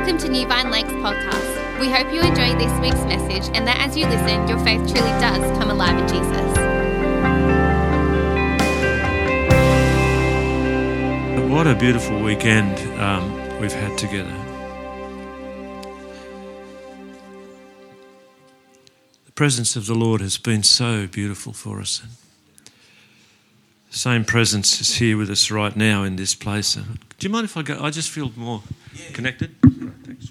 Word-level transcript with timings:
Welcome 0.00 0.16
to 0.16 0.30
New 0.30 0.46
Vine 0.46 0.70
Lakes 0.70 0.88
podcast. 0.88 1.78
We 1.78 1.90
hope 1.90 2.10
you 2.10 2.22
enjoy 2.22 2.56
this 2.58 2.72
week's 2.80 3.04
message 3.04 3.54
and 3.54 3.66
that 3.68 3.86
as 3.86 3.98
you 3.98 4.06
listen, 4.06 4.48
your 4.48 4.58
faith 4.60 4.80
truly 4.90 5.10
does 5.20 5.58
come 5.58 5.68
alive 5.68 5.98
in 5.98 6.08
Jesus. 6.08 6.30
What 11.52 11.66
a 11.66 11.74
beautiful 11.74 12.18
weekend 12.18 12.78
um, 12.98 13.60
we've 13.60 13.74
had 13.74 13.98
together. 13.98 14.34
The 19.26 19.32
presence 19.32 19.76
of 19.76 19.84
the 19.84 19.94
Lord 19.94 20.22
has 20.22 20.38
been 20.38 20.62
so 20.62 21.08
beautiful 21.08 21.52
for 21.52 21.78
us. 21.78 22.00
Same 23.90 24.24
presence 24.24 24.80
is 24.80 24.96
here 24.96 25.16
with 25.16 25.28
us 25.30 25.50
right 25.50 25.74
now 25.74 26.04
in 26.04 26.14
this 26.14 26.34
place. 26.36 26.74
Do 26.74 26.84
you 27.20 27.28
mind 27.28 27.44
if 27.44 27.56
I 27.56 27.62
go? 27.62 27.82
I 27.82 27.90
just 27.90 28.08
feel 28.08 28.32
more 28.36 28.62
connected. 29.12 29.54
Thanks. 30.04 30.28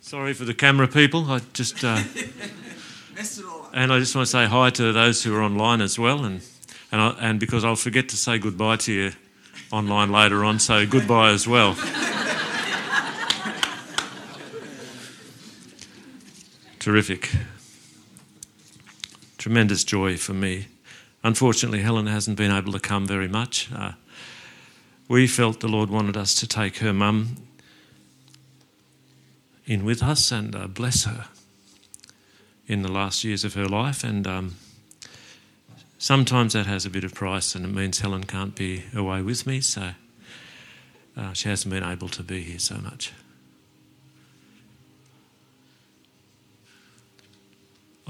Sorry 0.00 0.32
for 0.32 0.44
the 0.44 0.54
camera 0.54 0.86
people. 0.86 1.30
I 1.30 1.40
just. 1.52 1.84
Uh, 1.84 1.98
and 3.74 3.92
I 3.92 3.98
just 3.98 4.14
want 4.14 4.26
to 4.26 4.30
say 4.30 4.46
hi 4.46 4.70
to 4.70 4.92
those 4.92 5.24
who 5.24 5.34
are 5.34 5.42
online 5.42 5.80
as 5.80 5.98
well, 5.98 6.24
and 6.24 6.40
and, 6.92 7.00
I, 7.00 7.08
and 7.20 7.40
because 7.40 7.64
I'll 7.64 7.76
forget 7.76 8.08
to 8.10 8.16
say 8.16 8.38
goodbye 8.38 8.76
to 8.76 8.92
you 8.92 9.12
online 9.72 10.10
later 10.10 10.44
on, 10.44 10.60
so 10.60 10.86
goodbye 10.86 11.30
as 11.30 11.46
well. 11.48 11.76
Terrific. 16.88 17.28
Tremendous 19.36 19.84
joy 19.84 20.16
for 20.16 20.32
me. 20.32 20.68
Unfortunately, 21.22 21.82
Helen 21.82 22.06
hasn't 22.06 22.38
been 22.38 22.50
able 22.50 22.72
to 22.72 22.80
come 22.80 23.06
very 23.06 23.28
much. 23.28 23.68
Uh, 23.76 23.92
we 25.06 25.26
felt 25.26 25.60
the 25.60 25.68
Lord 25.68 25.90
wanted 25.90 26.16
us 26.16 26.34
to 26.36 26.46
take 26.46 26.78
her 26.78 26.94
mum 26.94 27.36
in 29.66 29.84
with 29.84 30.02
us 30.02 30.32
and 30.32 30.56
uh, 30.56 30.66
bless 30.66 31.04
her 31.04 31.26
in 32.66 32.80
the 32.80 32.90
last 32.90 33.22
years 33.22 33.44
of 33.44 33.52
her 33.52 33.68
life, 33.68 34.02
and 34.02 34.26
um, 34.26 34.54
sometimes 35.98 36.54
that 36.54 36.64
has 36.64 36.86
a 36.86 36.90
bit 36.90 37.04
of 37.04 37.12
price, 37.12 37.54
and 37.54 37.66
it 37.66 37.68
means 37.68 37.98
Helen 37.98 38.24
can't 38.24 38.54
be 38.54 38.84
away 38.96 39.20
with 39.20 39.46
me, 39.46 39.60
so 39.60 39.90
uh, 41.18 41.34
she 41.34 41.50
hasn't 41.50 41.70
been 41.70 41.84
able 41.84 42.08
to 42.08 42.22
be 42.22 42.40
here 42.40 42.58
so 42.58 42.76
much. 42.76 43.12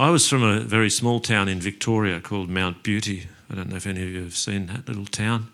I 0.00 0.10
was 0.10 0.28
from 0.28 0.44
a 0.44 0.60
very 0.60 0.90
small 0.90 1.18
town 1.18 1.48
in 1.48 1.58
Victoria 1.58 2.20
called 2.20 2.48
Mount 2.48 2.84
Beauty. 2.84 3.26
I 3.50 3.56
don't 3.56 3.68
know 3.68 3.74
if 3.74 3.86
any 3.86 4.00
of 4.00 4.08
you 4.08 4.22
have 4.22 4.36
seen 4.36 4.66
that 4.66 4.86
little 4.86 5.06
town. 5.06 5.50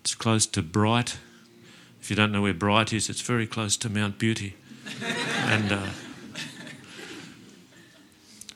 It's 0.00 0.14
close 0.14 0.46
to 0.46 0.62
Bright. 0.62 1.18
If 2.00 2.08
you 2.08 2.16
don't 2.16 2.32
know 2.32 2.40
where 2.40 2.54
Bright 2.54 2.94
is, 2.94 3.10
it's 3.10 3.20
very 3.20 3.46
close 3.46 3.76
to 3.76 3.90
Mount 3.90 4.18
Beauty. 4.18 4.54
and 5.02 5.70
uh, 5.70 5.86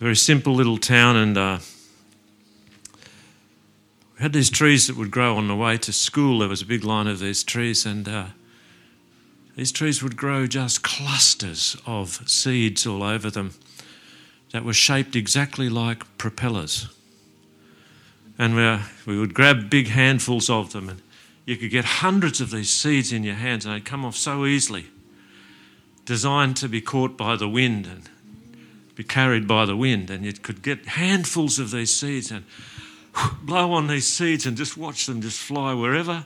very 0.01 0.17
simple 0.17 0.55
little 0.55 0.79
town, 0.79 1.15
and 1.15 1.37
uh, 1.37 1.59
we 4.17 4.23
had 4.23 4.33
these 4.33 4.49
trees 4.49 4.87
that 4.87 4.97
would 4.97 5.11
grow 5.11 5.37
on 5.37 5.47
the 5.47 5.57
way 5.57 5.77
to 5.77 5.93
school. 5.93 6.39
There 6.39 6.49
was 6.49 6.63
a 6.63 6.67
big 6.67 6.85
line 6.85 7.07
of 7.07 7.19
these 7.19 7.45
trees, 7.45 7.85
and 7.85 8.09
uh, 8.09 8.27
these 9.57 9.73
trees 9.73 10.03
would 10.03 10.17
grow 10.17 10.47
just 10.47 10.83
clusters 10.83 11.77
of 11.85 12.27
seeds 12.27 12.87
all 12.87 13.03
over 13.03 13.29
them 13.29 13.53
that 14.53 14.65
were 14.65 14.73
shaped 14.73 15.15
exactly 15.15 15.69
like 15.69 16.19
propellers. 16.19 16.89
And 18.39 18.55
we, 18.55 18.65
uh, 18.65 18.81
we 19.07 19.19
would 19.19 19.35
grab 19.35 19.69
big 19.69 19.89
handfuls 19.89 20.49
of 20.49 20.73
them, 20.73 20.89
and 20.89 21.03
you 21.45 21.57
could 21.57 21.71
get 21.71 21.85
hundreds 21.85 22.41
of 22.41 22.51
these 22.51 22.71
seeds 22.71 23.13
in 23.13 23.25
your 23.25 23.35
hands, 23.35 23.67
and 23.67 23.75
they'd 23.75 23.85
come 23.85 24.05
off 24.05 24.17
so 24.17 24.47
easily, 24.47 24.87
designed 26.05 26.57
to 26.59 26.69
be 26.69 26.81
caught 26.81 27.17
by 27.17 27.37
the 27.37 27.49
wind 27.49 27.87
and 27.87 28.09
be 28.95 29.05
carried 29.05 29.47
by 29.47 29.65
the 29.65 29.77
wind. 29.77 30.11
And 30.11 30.25
you 30.25 30.33
could 30.33 30.63
get 30.63 30.87
handfuls 30.87 31.59
of 31.59 31.71
these 31.71 31.95
seeds 31.95 32.31
and 32.31 32.45
blow 33.43 33.73
on 33.73 33.87
these 33.89 34.07
seeds 34.07 34.47
and 34.47 34.57
just 34.57 34.77
watch 34.77 35.07
them 35.07 35.21
just 35.21 35.39
fly 35.39 35.75
wherever 35.75 36.25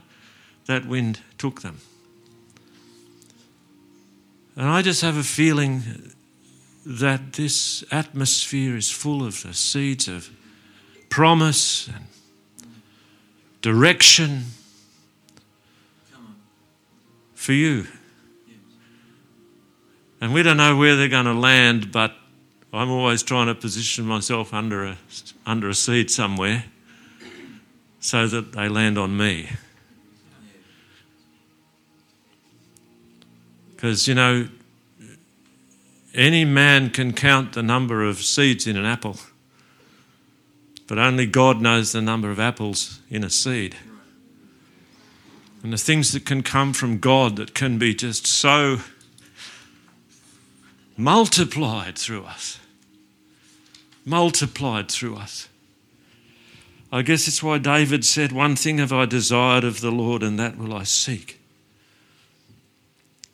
that 0.67 0.87
wind 0.87 1.21
took 1.39 1.63
them. 1.63 1.79
And 4.55 4.69
I 4.69 4.83
just 4.83 5.01
have 5.01 5.17
a 5.17 5.23
feeling 5.23 6.13
that 6.85 7.35
this 7.35 7.85
atmosphere 7.91 8.77
is 8.77 8.91
full 8.91 9.25
of 9.25 9.43
the 9.43 9.55
seeds 9.55 10.09
of 10.09 10.31
promise 11.09 11.89
and 11.89 12.07
direction 13.61 14.45
for 17.35 17.53
you. 17.53 17.87
And 20.21 20.33
we 20.33 20.43
don't 20.43 20.57
know 20.57 20.77
where 20.77 20.97
they're 20.97 21.09
going 21.09 21.27
to 21.27 21.35
land, 21.35 21.91
but 21.91 22.15
I'm 22.73 22.91
always 22.91 23.23
trying 23.23 23.49
to 23.49 23.55
position 23.55 24.07
myself 24.07 24.55
under 24.55 24.85
a, 24.85 24.97
under 25.45 25.69
a 25.69 25.75
seed 25.75 26.11
somewhere 26.11 26.65
so 28.01 28.27
that 28.27 28.53
they 28.53 28.69
land 28.69 28.99
on 28.99 29.17
me. 29.17 29.49
Because, 33.71 34.07
you 34.07 34.15
know, 34.15 34.49
any 36.15 36.45
man 36.45 36.91
can 36.91 37.13
count 37.13 37.53
the 37.53 37.63
number 37.63 38.05
of 38.05 38.19
seeds 38.19 38.67
in 38.67 38.77
an 38.77 38.85
apple, 38.85 39.17
but 40.87 40.99
only 40.99 41.27
God 41.27 41.61
knows 41.61 41.93
the 41.93 42.03
number 42.03 42.31
of 42.31 42.39
apples 42.39 43.01
in 43.09 43.25
a 43.25 43.31
seed. 43.31 43.77
And 45.63 45.73
the 45.73 45.79
things 45.79 46.13
that 46.13 46.27
can 46.27 46.43
come 46.43 46.73
from 46.73 46.99
God 46.99 47.37
that 47.37 47.55
can 47.55 47.79
be 47.79 47.95
just 47.95 48.27
so 48.27 48.81
multiplied 50.97 51.97
through 51.97 52.25
us. 52.25 52.59
Multiplied 54.05 54.91
through 54.91 55.17
us. 55.17 55.49
I 56.91 57.03
guess 57.03 57.29
it's 57.29 57.43
why 57.43 57.59
David 57.59 58.05
said, 58.05 58.33
One 58.33 58.57
thing 58.57 58.79
have 58.79 58.93
I 58.93 59.07
desired 59.07 59.65
of 59.65 59.81
the 59.81 59.93
Lord, 59.93 60.23
and 60.23 60.39
that 60.39 60.59
will 60.59 60.75
I 60.75 60.83
seek 60.83 61.39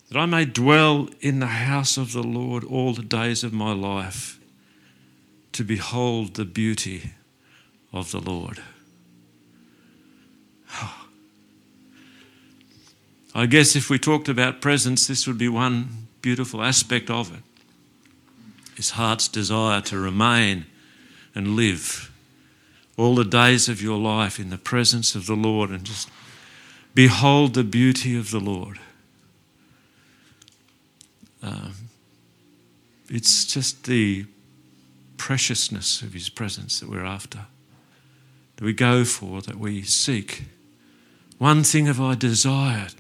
that 0.08 0.18
I 0.18 0.26
may 0.26 0.44
dwell 0.44 1.08
in 1.20 1.40
the 1.40 1.46
house 1.46 1.96
of 1.96 2.12
the 2.12 2.22
Lord 2.22 2.64
all 2.64 2.94
the 2.94 3.02
days 3.02 3.44
of 3.44 3.52
my 3.52 3.72
life, 3.72 4.38
to 5.52 5.64
behold 5.64 6.34
the 6.34 6.44
beauty 6.44 7.12
of 7.92 8.10
the 8.10 8.20
Lord. 8.20 8.62
I 13.34 13.46
guess 13.46 13.76
if 13.76 13.90
we 13.90 13.98
talked 13.98 14.28
about 14.28 14.60
presence, 14.60 15.06
this 15.06 15.26
would 15.26 15.38
be 15.38 15.48
one 15.48 16.08
beautiful 16.22 16.62
aspect 16.62 17.10
of 17.10 17.32
it. 17.32 17.42
His 18.76 18.90
heart's 18.90 19.28
desire 19.28 19.80
to 19.82 19.98
remain 19.98 20.66
and 21.34 21.56
live 21.56 22.10
all 22.96 23.14
the 23.14 23.24
days 23.24 23.68
of 23.68 23.82
your 23.82 23.98
life 23.98 24.38
in 24.38 24.50
the 24.50 24.58
presence 24.58 25.14
of 25.14 25.26
the 25.26 25.36
Lord 25.36 25.70
and 25.70 25.84
just 25.84 26.10
behold 26.94 27.54
the 27.54 27.64
beauty 27.64 28.16
of 28.16 28.30
the 28.30 28.40
Lord. 28.40 28.80
Um, 31.42 31.74
it's 33.08 33.44
just 33.44 33.84
the 33.84 34.26
preciousness 35.16 36.02
of 36.02 36.12
His 36.12 36.28
presence 36.28 36.80
that 36.80 36.88
we're 36.88 37.04
after, 37.04 37.46
that 38.56 38.64
we 38.64 38.72
go 38.72 39.04
for, 39.04 39.40
that 39.42 39.58
we 39.58 39.82
seek. 39.82 40.44
One 41.38 41.62
thing 41.62 41.86
have 41.86 42.00
I 42.00 42.14
desired. 42.14 42.94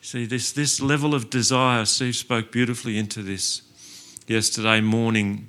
See, 0.00 0.24
this, 0.24 0.52
this 0.52 0.80
level 0.80 1.14
of 1.14 1.30
desire, 1.30 1.84
Steve 1.84 2.16
spoke 2.16 2.52
beautifully 2.52 2.96
into 2.98 3.22
this 3.22 3.62
yesterday 4.26 4.80
morning 4.80 5.48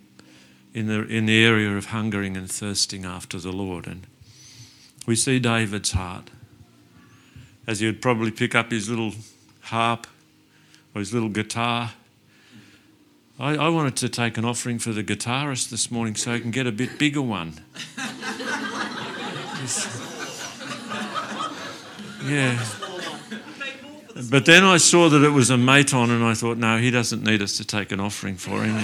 in 0.74 0.88
the, 0.88 1.06
in 1.08 1.26
the 1.26 1.44
area 1.44 1.76
of 1.76 1.88
hungering 1.88 2.38
and 2.38 2.50
thirsting 2.50 3.06
after 3.06 3.40
the 3.40 3.52
Lord. 3.52 3.88
And 3.88 4.08
we 5.06 5.16
see 5.16 5.40
David's 5.40 5.92
heart 5.92 6.30
as 7.66 7.80
he 7.80 7.86
would 7.86 8.02
probably 8.02 8.32
pick 8.32 8.56
up 8.56 8.72
his 8.72 8.90
little 8.90 9.14
harp 9.62 10.08
or 10.98 11.00
his 11.00 11.14
little 11.14 11.30
guitar. 11.30 11.92
I, 13.40 13.56
I, 13.56 13.70
wanted 13.70 13.96
to 13.98 14.10
take 14.10 14.40
an 14.40 14.46
offering 14.46 14.80
for 14.80 14.94
the 14.94 15.04
guitarist 15.04 15.70
this 15.70 15.92
morning 15.92 16.16
so 16.16 16.34
I 16.34 16.40
can 16.40 16.50
get 16.50 16.66
a 16.66 16.72
bit 16.72 16.98
bigger 16.98 17.22
one. 17.22 17.50
yeah. 22.26 22.66
But 24.32 24.48
then 24.48 24.64
I 24.64 24.78
saw 24.78 25.08
that 25.10 25.24
it 25.24 25.30
was 25.30 25.52
a 25.52 25.56
maton, 25.56 26.10
and 26.10 26.24
I 26.24 26.34
thought, 26.34 26.58
no, 26.58 26.80
he 26.80 26.90
doesn't 26.90 27.24
need 27.24 27.44
us 27.44 27.58
to 27.58 27.64
take 27.64 27.92
an 27.92 28.00
offering 28.00 28.36
for 28.36 28.64
him. 28.64 28.76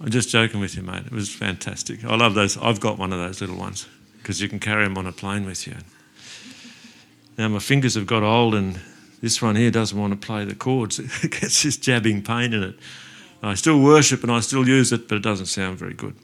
I'm 0.00 0.10
just 0.10 0.30
joking 0.30 0.58
with 0.58 0.74
you, 0.74 0.82
mate. 0.82 1.06
It 1.06 1.12
was 1.12 1.32
fantastic. 1.32 2.04
I 2.04 2.16
love 2.16 2.34
those. 2.34 2.58
I've 2.58 2.80
got 2.80 2.98
one 2.98 3.12
of 3.12 3.20
those 3.20 3.40
little 3.40 3.56
ones 3.56 3.86
because 4.24 4.40
you 4.40 4.48
can 4.48 4.58
carry 4.58 4.84
them 4.84 4.96
on 4.96 5.06
a 5.06 5.12
plane 5.12 5.44
with 5.44 5.66
you. 5.66 5.76
Now, 7.36 7.48
my 7.48 7.58
fingers 7.58 7.94
have 7.94 8.06
got 8.06 8.22
old, 8.22 8.54
and 8.54 8.80
this 9.20 9.42
one 9.42 9.54
here 9.54 9.70
doesn't 9.70 10.00
want 10.00 10.18
to 10.18 10.26
play 10.26 10.46
the 10.46 10.54
chords. 10.54 10.98
It 11.22 11.30
gets 11.30 11.62
this 11.62 11.76
jabbing 11.76 12.22
pain 12.22 12.54
in 12.54 12.62
it. 12.62 12.78
I 13.42 13.54
still 13.54 13.78
worship 13.78 14.22
and 14.22 14.32
I 14.32 14.40
still 14.40 14.66
use 14.66 14.92
it, 14.92 15.06
but 15.08 15.16
it 15.16 15.22
doesn't 15.22 15.46
sound 15.46 15.78
very 15.78 15.92
good. 15.92 16.16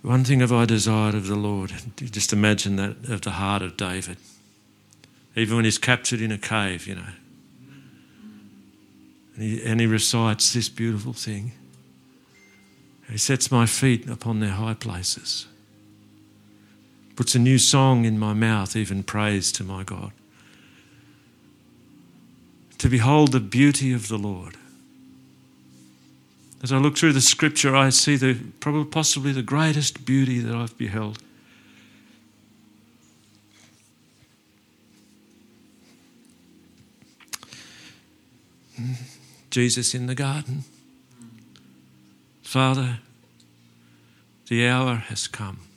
One 0.00 0.24
thing 0.24 0.40
have 0.40 0.50
I 0.50 0.64
desired 0.64 1.14
of 1.14 1.26
the 1.26 1.36
Lord. 1.36 1.74
Just 1.96 2.32
imagine 2.32 2.76
that 2.76 3.10
of 3.10 3.20
the 3.20 3.32
heart 3.32 3.60
of 3.60 3.76
David. 3.76 4.16
Even 5.36 5.56
when 5.56 5.66
he's 5.66 5.76
captured 5.76 6.22
in 6.22 6.32
a 6.32 6.38
cave, 6.38 6.86
you 6.86 6.94
know. 6.94 7.12
And 9.34 9.42
he, 9.42 9.62
and 9.62 9.78
he 9.78 9.86
recites 9.86 10.54
this 10.54 10.70
beautiful 10.70 11.12
thing. 11.12 11.52
He 13.10 13.18
sets 13.18 13.50
my 13.50 13.66
feet 13.66 14.08
upon 14.08 14.40
their 14.40 14.52
high 14.52 14.74
places, 14.74 15.46
puts 17.18 17.34
a 17.34 17.38
new 17.40 17.58
song 17.58 18.04
in 18.04 18.16
my 18.16 18.32
mouth, 18.32 18.76
even 18.76 19.02
praise 19.02 19.50
to 19.50 19.64
my 19.64 19.82
God. 19.82 20.12
To 22.78 22.88
behold 22.88 23.32
the 23.32 23.40
beauty 23.40 23.92
of 23.92 24.06
the 24.06 24.16
Lord. 24.16 24.56
As 26.62 26.72
I 26.72 26.76
look 26.76 26.96
through 26.96 27.14
the 27.14 27.20
scripture, 27.20 27.74
I 27.74 27.90
see 27.90 28.14
the 28.14 28.38
probably 28.60 28.84
possibly 28.84 29.32
the 29.32 29.42
greatest 29.42 30.06
beauty 30.06 30.38
that 30.38 30.54
I've 30.54 30.78
beheld. 30.78 31.18
Jesus 39.50 39.92
in 39.92 40.06
the 40.06 40.14
garden. 40.14 40.62
Father, 42.44 43.00
the 44.46 44.68
hour 44.68 44.94
has 44.94 45.26
come. 45.26 45.67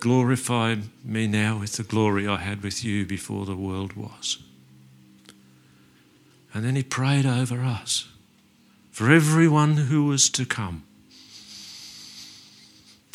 Glorify 0.00 0.76
me 1.04 1.26
now 1.26 1.58
with 1.58 1.74
the 1.74 1.82
glory 1.82 2.26
I 2.26 2.38
had 2.38 2.62
with 2.62 2.82
you 2.82 3.04
before 3.04 3.44
the 3.44 3.54
world 3.54 3.92
was. 3.92 4.38
And 6.54 6.64
then 6.64 6.74
he 6.74 6.82
prayed 6.82 7.26
over 7.26 7.62
us 7.62 8.08
for 8.90 9.10
everyone 9.10 9.76
who 9.76 10.06
was 10.06 10.30
to 10.30 10.46
come. 10.46 10.84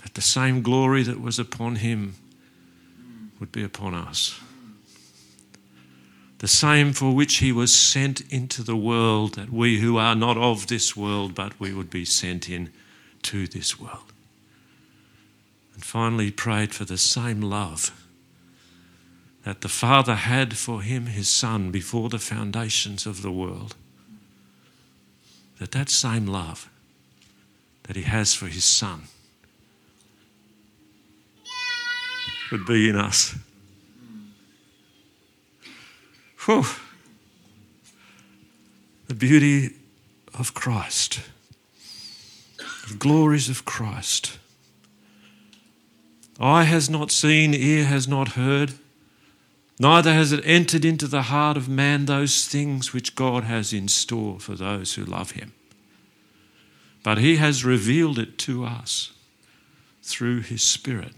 That 0.04 0.14
the 0.14 0.22
same 0.22 0.62
glory 0.62 1.02
that 1.04 1.20
was 1.20 1.40
upon 1.40 1.78
him 1.78 2.16
would 3.40 3.52
be 3.52 3.64
upon 3.64 3.96
us. 3.96 4.40
The 6.38 6.48
same 6.48 6.94
for 6.94 7.16
which 7.16 7.38
he 7.38 7.52
was 7.52 7.74
sent 7.74 8.22
into 8.32 8.62
the 8.62 8.76
world, 8.76 9.34
that 9.36 9.52
we 9.52 9.80
who 9.80 9.98
are 9.98 10.16
not 10.16 10.38
of 10.38 10.68
this 10.68 10.96
world, 10.96 11.34
but 11.34 11.60
we 11.60 11.74
would 11.74 11.90
be 11.90 12.06
sent 12.06 12.50
in 12.50 12.72
to 13.24 13.48
this 13.48 13.80
world. 13.80 14.12
And 15.75 15.83
finally, 15.83 16.31
prayed 16.31 16.74
for 16.74 16.86
the 16.86 16.98
same 16.98 17.42
love 17.42 17.92
that 19.44 19.62
the 19.62 19.69
Father 19.69 20.16
had 20.16 20.57
for 20.57 20.81
him, 20.81 21.06
his 21.06 21.30
Son, 21.30 21.69
before 21.69 22.10
the 22.10 22.18
foundations 22.18 23.06
of 23.06 23.22
the 23.22 23.31
world. 23.31 23.75
That 25.60 25.72
that 25.72 25.89
same 25.89 26.25
love 26.25 26.69
that 27.83 27.95
he 27.95 28.01
has 28.01 28.33
for 28.33 28.48
his 28.48 28.63
Son 28.66 29.04
would 32.51 32.66
be 32.66 32.89
in 32.89 32.95
us. 32.95 33.36
Whew. 36.45 36.66
The 39.07 39.13
beauty 39.13 39.75
of 40.33 40.54
Christ, 40.54 41.19
the 42.88 42.95
glories 42.95 43.50
of 43.50 43.66
Christ. 43.66 44.39
Eye 46.40 46.64
has 46.64 46.90
not 46.90 47.12
seen, 47.12 47.54
ear 47.54 47.86
has 47.86 48.08
not 48.08 48.30
heard, 48.30 48.74
neither 49.80 50.14
has 50.14 50.32
it 50.32 50.44
entered 50.44 50.84
into 50.84 51.08
the 51.08 51.24
heart 51.24 51.58
of 51.58 51.70
man 51.70 52.06
those 52.06 52.48
things 52.48 52.94
which 52.94 53.16
God 53.16 53.44
has 53.46 53.72
in 53.72 53.88
store 53.88 54.40
for 54.40 54.56
those 54.56 54.96
who 54.96 55.06
love 55.06 55.32
him. 55.32 55.54
But 57.04 57.20
he 57.20 57.38
has 57.38 57.64
revealed 57.64 58.20
it 58.20 58.38
to 58.40 58.66
us 58.66 59.12
through 60.02 60.42
his 60.42 60.62
Spirit. 60.62 61.14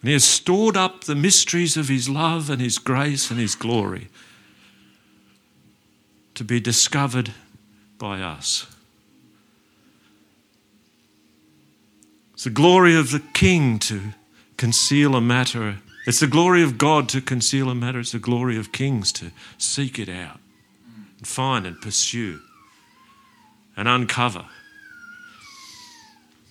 And 0.00 0.08
he 0.08 0.12
has 0.12 0.24
stored 0.24 0.76
up 0.76 1.04
the 1.04 1.14
mysteries 1.14 1.76
of 1.76 1.88
his 1.88 2.08
love 2.08 2.48
and 2.48 2.60
his 2.60 2.78
grace 2.78 3.30
and 3.30 3.38
his 3.38 3.54
glory 3.54 4.08
to 6.34 6.44
be 6.44 6.58
discovered 6.58 7.34
by 7.98 8.20
us. 8.20 8.66
It's 12.40 12.44
the 12.46 12.50
glory 12.50 12.96
of 12.96 13.10
the 13.10 13.20
king 13.34 13.78
to 13.80 14.14
conceal 14.56 15.14
a 15.14 15.20
matter. 15.20 15.76
It's 16.06 16.20
the 16.20 16.26
glory 16.26 16.62
of 16.62 16.78
God 16.78 17.06
to 17.10 17.20
conceal 17.20 17.68
a 17.68 17.74
matter. 17.74 18.00
It's 18.00 18.12
the 18.12 18.18
glory 18.18 18.56
of 18.56 18.72
kings 18.72 19.12
to 19.12 19.32
seek 19.58 19.98
it 19.98 20.08
out 20.08 20.40
and 21.18 21.26
find 21.26 21.66
and 21.66 21.78
pursue 21.82 22.40
and 23.76 23.86
uncover. 23.86 24.46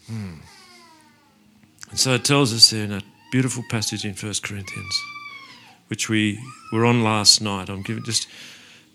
Hmm. 0.06 0.36
And 1.90 2.00
so 2.00 2.14
it 2.14 2.24
tells 2.24 2.54
us 2.54 2.70
there 2.70 2.84
in 2.84 2.92
that 2.92 3.04
beautiful 3.32 3.64
passage 3.72 4.06
in 4.06 4.14
1 4.14 4.34
Corinthians, 4.44 5.02
which 5.88 6.08
we 6.08 6.40
were 6.72 6.86
on 6.86 7.04
last 7.04 7.42
night. 7.42 7.68
I'm 7.68 7.82
giving 7.82 8.04
just 8.04 8.28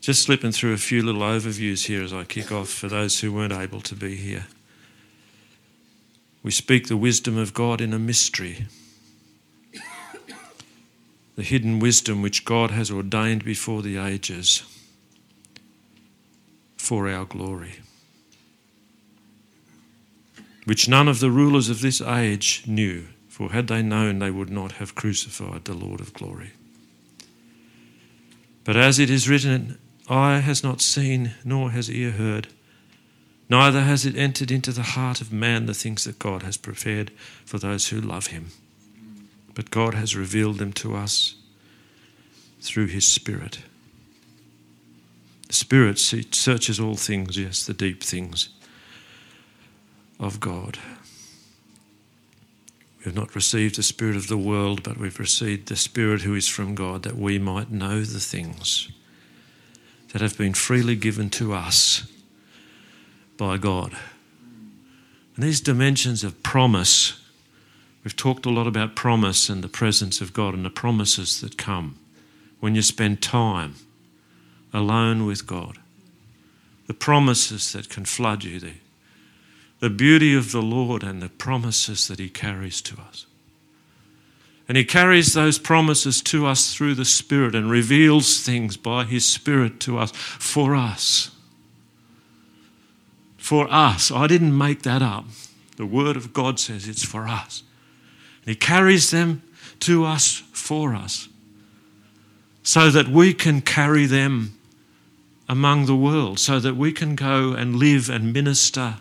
just 0.00 0.23
slipping 0.23 0.52
through 0.52 0.75
a 0.75 0.76
few 0.76 1.02
little 1.02 1.23
overviews 1.23 1.87
here 1.87 2.05
as 2.05 2.12
I 2.12 2.23
kick 2.23 2.52
off 2.52 2.69
for 2.69 2.87
those 2.87 3.19
who 3.19 3.32
weren't 3.32 3.52
able 3.52 3.81
to 3.81 3.96
be 3.96 4.14
here. 4.14 4.46
We 6.44 6.50
speak 6.50 6.88
the 6.88 6.96
wisdom 6.99 7.38
of 7.38 7.55
God 7.55 7.81
in 7.81 7.94
a 7.94 7.99
mystery. 7.99 8.67
The 11.37 11.43
hidden 11.43 11.81
wisdom 11.81 12.20
which 12.20 12.44
God 12.44 12.70
has 12.70 12.91
ordained 12.91 13.44
before 13.44 13.82
the 13.82 13.96
ages 13.96 14.62
for 16.76 17.08
our 17.08 17.25
glory, 17.25 17.81
which 20.64 20.87
none 20.87 21.08
of 21.08 21.19
the 21.19 21.31
rulers 21.31 21.70
of 21.70 21.81
this 21.81 22.02
age 22.02 22.62
knew, 22.67 23.06
for 23.26 23.50
had 23.50 23.67
they 23.67 23.82
known, 23.82 24.19
they 24.19 24.31
would 24.31 24.50
not 24.50 24.73
have 24.73 24.94
crucified 24.94 25.64
the 25.64 25.73
Lord 25.73 26.00
of 26.00 26.12
glory. 26.12 26.52
But 28.64 28.76
as 28.76 28.99
it 28.99 29.08
is 29.08 29.29
written, 29.29 29.79
eye 30.08 30.41
has 30.41 30.62
not 30.62 30.82
seen, 30.82 31.32
nor 31.43 31.70
has 31.70 31.91
ear 31.91 32.12
heard 32.12 32.49
Neither 33.49 33.82
has 33.82 34.06
it 34.06 34.17
entered 34.17 34.50
into 34.50 34.73
the 34.73 34.82
heart 34.82 35.20
of 35.20 35.32
man 35.32 35.67
the 35.67 35.75
things 35.75 36.05
that 36.05 36.19
God 36.19 36.43
has 36.43 36.56
prepared 36.56 37.11
for 37.44 37.58
those 37.58 37.89
who 37.89 38.01
love 38.01 38.29
him. 38.29 38.48
But 39.55 39.70
God 39.70 39.94
has 39.94 40.17
revealed 40.17 40.58
them 40.58 40.72
to 40.74 40.96
us 40.96 41.36
through 42.60 42.86
his 42.86 43.06
Spirit. 43.06 43.60
The 45.48 45.55
Spirit 45.55 45.98
searches 45.98 46.81
all 46.81 46.96
things, 46.96 47.36
yes, 47.39 47.65
the 47.65 47.74
deep 47.74 48.03
things 48.03 48.48
of 50.19 50.41
God. 50.41 50.79
We 52.98 53.05
have 53.05 53.15
not 53.15 53.34
received 53.34 53.77
the 53.77 53.82
Spirit 53.82 54.17
of 54.17 54.29
the 54.29 54.39
world, 54.39 54.82
but 54.82 54.96
we've 54.96 55.20
received 55.20 55.69
the 55.69 55.77
Spirit 55.77 56.22
who 56.22 56.34
is 56.34 56.48
from 56.48 56.74
God, 56.74 57.03
that 57.03 57.19
we 57.19 57.39
might 57.39 57.70
know 57.70 58.01
the 58.01 58.20
things 58.20 58.91
that 60.13 60.22
have 60.22 60.39
been 60.39 60.55
freely 60.55 60.96
given 60.96 61.29
to 61.29 61.53
us 61.53 62.10
by 63.36 63.56
God. 63.56 63.96
And 65.34 65.44
these 65.44 65.60
dimensions 65.60 66.22
of 66.22 66.43
promise, 66.43 67.20
we've 68.03 68.17
talked 68.17 68.46
a 68.46 68.50
lot 68.50 68.67
about 68.67 68.94
promise 68.94 69.48
and 69.48 69.62
the 69.62 69.69
presence 69.69 70.20
of 70.20 70.32
God 70.32 70.55
and 70.55 70.64
the 70.64 70.70
promises 70.70 71.41
that 71.41 71.58
come 71.58 71.98
when 72.60 72.74
you 72.74 72.82
spend 72.82 73.20
time 73.20 73.74
alone 74.72 75.26
with 75.26 75.46
God. 75.46 75.79
The 76.86 76.94
promises 76.94 77.72
that 77.72 77.88
can 77.88 78.05
flood 78.05 78.44
you, 78.44 78.60
the, 78.60 78.74
the 79.81 79.91
beauty 79.91 80.34
of 80.34 80.53
the 80.53 80.62
Lord 80.62 81.03
and 81.03 81.20
the 81.20 81.31
promises 81.31 82.08
that 82.08 82.19
He 82.19 82.29
carries 82.29 82.81
to 82.82 83.00
us. 83.00 83.26
And 84.69 84.76
He 84.76 84.84
carries 84.84 85.32
those 85.32 85.58
promises 85.58 86.22
to 86.22 86.46
us 86.46 86.74
through 86.74 86.94
the 86.94 87.05
Spirit 87.05 87.55
and 87.55 87.70
reveals 87.70 88.41
things 88.41 88.76
by 88.76 89.05
His 89.05 89.24
Spirit 89.24 89.81
to 89.81 89.98
us 89.98 90.12
for 90.12 90.76
us 90.76 91.33
for 93.44 93.70
us. 93.70 94.10
Oh, 94.10 94.17
I 94.17 94.27
didn't 94.27 94.56
make 94.56 94.84
that 94.84 95.03
up. 95.03 95.27
The 95.77 95.84
Word 95.84 96.17
of 96.17 96.32
God 96.32 96.58
says 96.58 96.89
it's 96.89 97.05
for 97.05 97.29
us. 97.29 97.63
And 98.41 98.48
He 98.48 98.55
carries 98.55 99.10
them 99.10 99.43
to 99.81 100.06
us 100.06 100.43
for 100.55 100.94
us 100.94 101.29
so 102.63 102.91
that 102.91 103.06
we 103.06 103.34
can 103.34 103.60
carry 103.60 104.06
them 104.06 104.58
among 105.46 105.84
the 105.84 105.94
world, 105.94 106.39
so 106.39 106.58
that 106.58 106.74
we 106.74 106.91
can 106.91 107.17
go 107.17 107.53
and 107.53 107.77
live 107.77 108.08
and 108.08 108.32
minister 108.32 108.96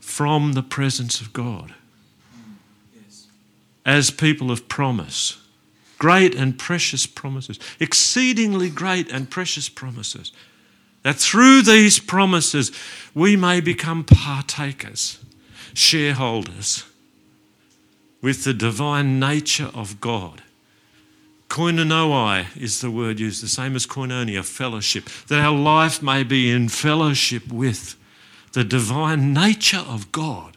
from 0.00 0.54
the 0.54 0.62
presence 0.62 1.20
of 1.20 1.34
God 1.34 1.74
as 3.84 4.10
people 4.10 4.50
of 4.50 4.66
promise 4.66 5.41
great 6.02 6.34
and 6.34 6.58
precious 6.58 7.06
promises, 7.06 7.60
exceedingly 7.78 8.68
great 8.68 9.08
and 9.12 9.30
precious 9.30 9.68
promises. 9.68 10.32
That 11.04 11.14
through 11.14 11.62
these 11.62 12.00
promises 12.00 12.72
we 13.14 13.36
may 13.36 13.60
become 13.60 14.02
partakers, 14.02 15.20
shareholders 15.74 16.82
with 18.20 18.42
the 18.42 18.52
divine 18.52 19.20
nature 19.20 19.70
of 19.74 20.00
God. 20.00 20.42
Koinonoi 21.48 22.46
is 22.56 22.80
the 22.80 22.90
word 22.90 23.20
used, 23.20 23.40
the 23.40 23.46
same 23.46 23.76
as 23.76 23.86
koinonia, 23.86 24.44
fellowship, 24.44 25.04
that 25.28 25.38
our 25.38 25.56
life 25.56 26.02
may 26.02 26.24
be 26.24 26.50
in 26.50 26.68
fellowship 26.68 27.46
with 27.46 27.94
the 28.54 28.64
divine 28.64 29.32
nature 29.32 29.84
of 29.86 30.10
God. 30.10 30.51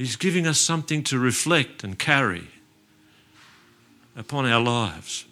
He's 0.00 0.16
giving 0.16 0.46
us 0.46 0.58
something 0.58 1.02
to 1.04 1.18
reflect 1.18 1.84
and 1.84 1.98
carry 1.98 2.46
upon 4.16 4.46
our 4.46 4.58
lives. 4.58 5.26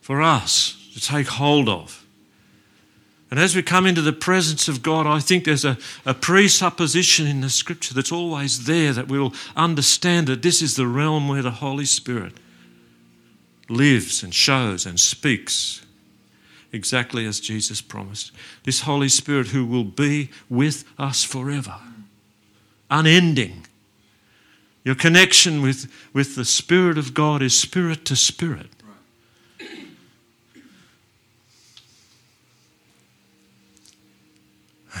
For 0.00 0.20
us 0.20 0.90
to 0.94 1.00
take 1.00 1.28
hold 1.28 1.68
of. 1.68 2.04
And 3.30 3.38
as 3.38 3.54
we 3.54 3.62
come 3.62 3.86
into 3.86 4.02
the 4.02 4.12
presence 4.12 4.66
of 4.66 4.82
God, 4.82 5.06
I 5.06 5.20
think 5.20 5.44
there's 5.44 5.64
a, 5.64 5.78
a 6.04 6.14
presupposition 6.14 7.28
in 7.28 7.42
the 7.42 7.48
scripture 7.48 7.94
that's 7.94 8.10
always 8.10 8.66
there 8.66 8.92
that 8.92 9.06
we 9.06 9.20
will 9.20 9.34
understand 9.54 10.26
that 10.26 10.42
this 10.42 10.60
is 10.60 10.74
the 10.74 10.88
realm 10.88 11.28
where 11.28 11.42
the 11.42 11.52
Holy 11.52 11.84
Spirit 11.84 12.32
lives 13.68 14.24
and 14.24 14.34
shows 14.34 14.84
and 14.84 14.98
speaks 14.98 15.86
exactly 16.72 17.24
as 17.24 17.38
Jesus 17.38 17.80
promised. 17.80 18.32
This 18.64 18.80
Holy 18.80 19.08
Spirit 19.08 19.46
who 19.46 19.64
will 19.64 19.84
be 19.84 20.30
with 20.50 20.82
us 20.98 21.22
forever, 21.22 21.76
unending. 22.90 23.66
Your 24.84 24.94
connection 24.94 25.62
with, 25.62 25.92
with 26.12 26.36
the 26.36 26.44
Spirit 26.44 26.96
of 26.96 27.12
God 27.12 27.42
is 27.42 27.58
spirit 27.58 28.04
to 28.06 28.16
spirit. 28.16 28.70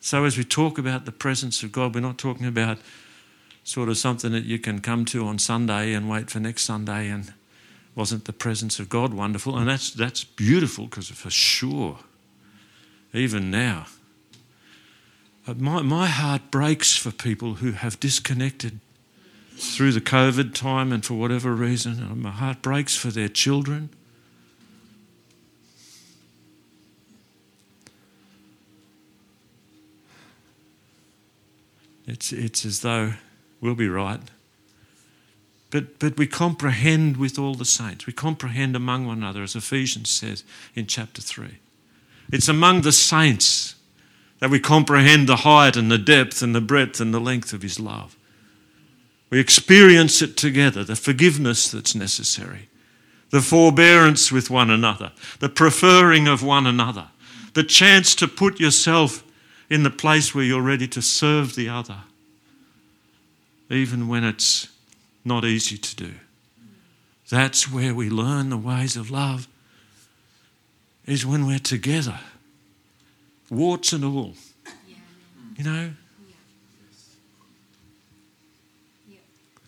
So, 0.00 0.24
as 0.24 0.36
we 0.36 0.44
talk 0.44 0.76
about 0.76 1.06
the 1.06 1.12
presence 1.12 1.62
of 1.62 1.72
God, 1.72 1.94
we're 1.94 2.00
not 2.00 2.18
talking 2.18 2.44
about 2.44 2.76
sort 3.64 3.88
of 3.88 3.96
something 3.96 4.32
that 4.32 4.44
you 4.44 4.58
can 4.58 4.82
come 4.82 5.06
to 5.06 5.26
on 5.26 5.38
Sunday 5.38 5.94
and 5.94 6.10
wait 6.10 6.30
for 6.30 6.38
next 6.38 6.64
Sunday 6.64 7.08
and 7.08 7.32
wasn't 7.94 8.24
the 8.24 8.32
presence 8.32 8.78
of 8.78 8.88
God 8.88 9.14
wonderful? 9.14 9.56
And 9.56 9.68
that's, 9.68 9.90
that's 9.90 10.24
beautiful 10.24 10.86
because 10.86 11.08
for 11.08 11.30
sure, 11.30 11.98
even 13.12 13.50
now. 13.50 13.86
My, 15.46 15.82
my 15.82 16.06
heart 16.06 16.50
breaks 16.50 16.96
for 16.96 17.10
people 17.10 17.54
who 17.54 17.72
have 17.72 18.00
disconnected 18.00 18.80
through 19.56 19.92
the 19.92 20.00
COVID 20.00 20.54
time 20.54 20.90
and 20.92 21.04
for 21.04 21.14
whatever 21.14 21.54
reason. 21.54 22.22
My 22.22 22.30
heart 22.30 22.62
breaks 22.62 22.96
for 22.96 23.08
their 23.08 23.28
children 23.28 23.90
It's, 32.06 32.32
it's 32.32 32.64
as 32.64 32.80
though 32.80 33.14
we'll 33.60 33.74
be 33.74 33.88
right. 33.88 34.20
But, 35.70 35.98
but 35.98 36.16
we 36.16 36.26
comprehend 36.26 37.16
with 37.16 37.38
all 37.38 37.54
the 37.54 37.64
saints. 37.64 38.06
We 38.06 38.12
comprehend 38.12 38.76
among 38.76 39.06
one 39.06 39.18
another, 39.18 39.42
as 39.42 39.56
Ephesians 39.56 40.10
says 40.10 40.44
in 40.74 40.86
chapter 40.86 41.20
3. 41.20 41.58
It's 42.32 42.48
among 42.48 42.82
the 42.82 42.92
saints 42.92 43.73
that 44.44 44.50
we 44.50 44.60
comprehend 44.60 45.26
the 45.26 45.36
height 45.36 45.74
and 45.74 45.90
the 45.90 45.96
depth 45.96 46.42
and 46.42 46.54
the 46.54 46.60
breadth 46.60 47.00
and 47.00 47.14
the 47.14 47.18
length 47.18 47.54
of 47.54 47.62
His 47.62 47.80
love. 47.80 48.14
We 49.30 49.40
experience 49.40 50.20
it 50.20 50.36
together, 50.36 50.84
the 50.84 50.96
forgiveness 50.96 51.70
that's 51.70 51.94
necessary, 51.94 52.68
the 53.30 53.40
forbearance 53.40 54.30
with 54.30 54.50
one 54.50 54.68
another, 54.68 55.12
the 55.38 55.48
preferring 55.48 56.28
of 56.28 56.42
one 56.42 56.66
another, 56.66 57.08
the 57.54 57.64
chance 57.64 58.14
to 58.16 58.28
put 58.28 58.60
yourself 58.60 59.24
in 59.70 59.82
the 59.82 59.88
place 59.88 60.34
where 60.34 60.44
you're 60.44 60.60
ready 60.60 60.88
to 60.88 61.00
serve 61.00 61.54
the 61.54 61.70
other, 61.70 62.00
even 63.70 64.08
when 64.08 64.24
it's 64.24 64.68
not 65.24 65.46
easy 65.46 65.78
to 65.78 65.96
do. 65.96 66.12
That's 67.30 67.72
where 67.72 67.94
we 67.94 68.10
learn 68.10 68.50
the 68.50 68.58
ways 68.58 68.94
of 68.94 69.10
love, 69.10 69.48
is 71.06 71.24
when 71.24 71.46
we're 71.46 71.58
together, 71.58 72.20
warts 73.50 73.92
and 73.92 74.04
all. 74.04 74.34
You 75.56 75.64
know? 75.64 75.90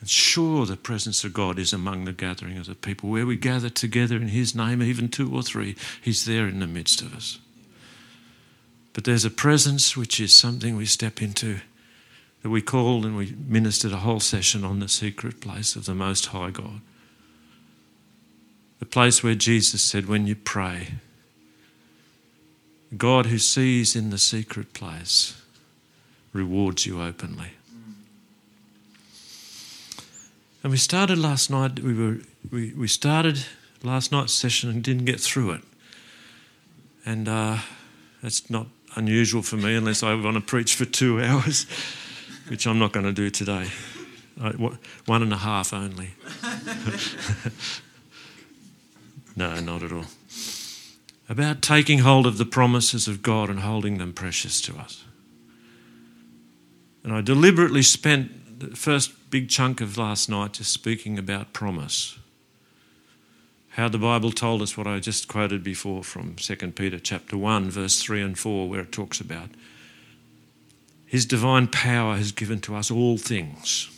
And 0.00 0.10
sure, 0.10 0.66
the 0.66 0.76
presence 0.76 1.24
of 1.24 1.32
God 1.32 1.58
is 1.58 1.72
among 1.72 2.04
the 2.04 2.12
gathering 2.12 2.58
of 2.58 2.66
the 2.66 2.74
people. 2.74 3.10
Where 3.10 3.26
we 3.26 3.36
gather 3.36 3.68
together 3.68 4.16
in 4.16 4.28
His 4.28 4.54
name, 4.54 4.82
even 4.82 5.08
two 5.08 5.34
or 5.34 5.42
three, 5.42 5.74
He's 6.00 6.24
there 6.24 6.46
in 6.46 6.60
the 6.60 6.66
midst 6.66 7.02
of 7.02 7.14
us. 7.14 7.38
But 8.92 9.04
there's 9.04 9.24
a 9.24 9.30
presence 9.30 9.96
which 9.96 10.20
is 10.20 10.34
something 10.34 10.76
we 10.76 10.86
step 10.86 11.20
into 11.20 11.58
that 12.42 12.50
we 12.50 12.62
called 12.62 13.04
and 13.04 13.16
we 13.16 13.34
ministered 13.46 13.92
a 13.92 13.96
whole 13.96 14.20
session 14.20 14.64
on 14.64 14.78
the 14.78 14.88
secret 14.88 15.40
place 15.40 15.74
of 15.74 15.84
the 15.84 15.94
Most 15.94 16.26
High 16.26 16.50
God. 16.50 16.80
The 18.78 18.86
place 18.86 19.22
where 19.22 19.34
Jesus 19.34 19.82
said, 19.82 20.06
when 20.06 20.26
you 20.26 20.36
pray, 20.36 20.94
God 22.96 23.26
who 23.26 23.38
sees 23.38 23.96
in 23.96 24.10
the 24.10 24.18
secret 24.18 24.72
place 24.72 25.40
rewards 26.32 26.86
you 26.86 27.02
openly. 27.02 27.50
And 30.62 30.70
we 30.70 30.78
started 30.78 31.18
last 31.18 31.50
night, 31.50 31.80
we, 31.80 31.94
were, 31.94 32.18
we, 32.50 32.72
we 32.72 32.88
started 32.88 33.44
last 33.82 34.12
night's 34.12 34.32
session 34.32 34.68
and 34.68 34.82
didn't 34.82 35.04
get 35.04 35.20
through 35.20 35.52
it. 35.52 35.62
And 37.04 37.28
uh, 37.28 37.58
that's 38.22 38.50
not 38.50 38.66
unusual 38.96 39.42
for 39.42 39.56
me 39.56 39.76
unless 39.76 40.02
I 40.02 40.14
want 40.14 40.34
to 40.34 40.40
preach 40.40 40.74
for 40.74 40.84
two 40.84 41.22
hours, 41.22 41.66
which 42.48 42.66
I'm 42.66 42.78
not 42.78 42.92
going 42.92 43.06
to 43.06 43.12
do 43.12 43.30
today. 43.30 43.68
One 45.06 45.22
and 45.22 45.32
a 45.32 45.36
half 45.36 45.72
only. 45.72 46.10
no, 49.36 49.60
not 49.60 49.82
at 49.82 49.92
all. 49.92 50.04
About 51.28 51.60
taking 51.60 52.00
hold 52.00 52.26
of 52.26 52.38
the 52.38 52.44
promises 52.44 53.08
of 53.08 53.22
God 53.22 53.50
and 53.50 53.60
holding 53.60 53.98
them 53.98 54.12
precious 54.12 54.60
to 54.62 54.76
us. 54.76 55.04
And 57.02 57.12
I 57.12 57.20
deliberately 57.20 57.82
spent 57.82 58.60
the 58.60 58.76
first 58.76 59.30
big 59.30 59.48
chunk 59.48 59.80
of 59.80 59.98
last 59.98 60.28
night 60.28 60.54
just 60.54 60.72
speaking 60.72 61.18
about 61.18 61.52
promise 61.52 62.18
how 63.76 63.90
the 63.90 63.98
Bible 63.98 64.32
told 64.32 64.62
us 64.62 64.78
what 64.78 64.86
I 64.86 65.00
just 65.00 65.28
quoted 65.28 65.62
before 65.62 66.02
from 66.02 66.34
2 66.36 66.56
Peter 66.72 66.98
chapter 66.98 67.36
1 67.36 67.70
verse 67.70 68.00
3 68.02 68.22
and 68.22 68.38
4 68.38 68.70
where 68.70 68.80
it 68.80 68.92
talks 68.92 69.20
about 69.20 69.50
his 71.04 71.26
divine 71.26 71.66
power 71.66 72.16
has 72.16 72.32
given 72.32 72.58
to 72.62 72.74
us 72.74 72.90
all 72.90 73.18
things 73.18 73.90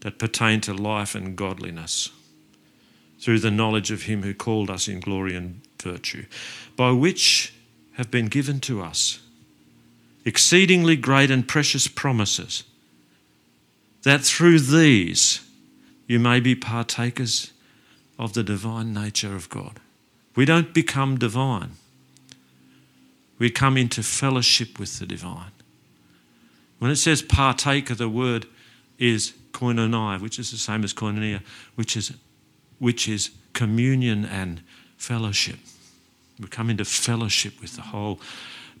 that 0.00 0.18
pertain 0.18 0.60
to 0.60 0.74
life 0.74 1.14
and 1.14 1.34
godliness 1.34 2.10
through 3.20 3.38
the 3.38 3.50
knowledge 3.50 3.90
of 3.90 4.02
him 4.02 4.22
who 4.22 4.34
called 4.34 4.70
us 4.70 4.88
in 4.88 5.00
glory 5.00 5.34
and 5.34 5.60
virtue 5.80 6.24
by 6.76 6.90
which 6.90 7.52
have 7.92 8.10
been 8.10 8.26
given 8.26 8.60
to 8.60 8.82
us 8.82 9.20
exceedingly 10.24 10.96
great 10.96 11.30
and 11.30 11.48
precious 11.48 11.88
promises 11.88 12.64
that 14.02 14.20
through 14.22 14.58
these 14.58 15.40
you 16.06 16.18
may 16.18 16.40
be 16.40 16.54
partakers 16.54 17.52
of 18.18 18.32
the 18.32 18.42
divine 18.42 18.92
nature 18.92 19.36
of 19.36 19.48
God. 19.48 19.80
We 20.34 20.44
don't 20.44 20.72
become 20.74 21.18
divine, 21.18 21.72
we 23.38 23.50
come 23.50 23.76
into 23.76 24.02
fellowship 24.02 24.78
with 24.78 24.98
the 24.98 25.06
divine. 25.06 25.52
When 26.78 26.90
it 26.90 26.96
says 26.96 27.22
partaker, 27.22 27.94
the 27.94 28.08
word 28.08 28.46
is 28.98 29.32
koinonoi, 29.52 30.20
which 30.20 30.38
is 30.38 30.50
the 30.50 30.56
same 30.56 30.84
as 30.84 30.94
koinonia, 30.94 31.42
which 31.74 31.96
is, 31.96 32.12
which 32.78 33.08
is 33.08 33.30
communion 33.52 34.24
and 34.24 34.62
fellowship. 34.96 35.58
We 36.40 36.46
come 36.48 36.70
into 36.70 36.84
fellowship 36.84 37.60
with 37.60 37.76
the 37.76 37.82
whole 37.82 38.20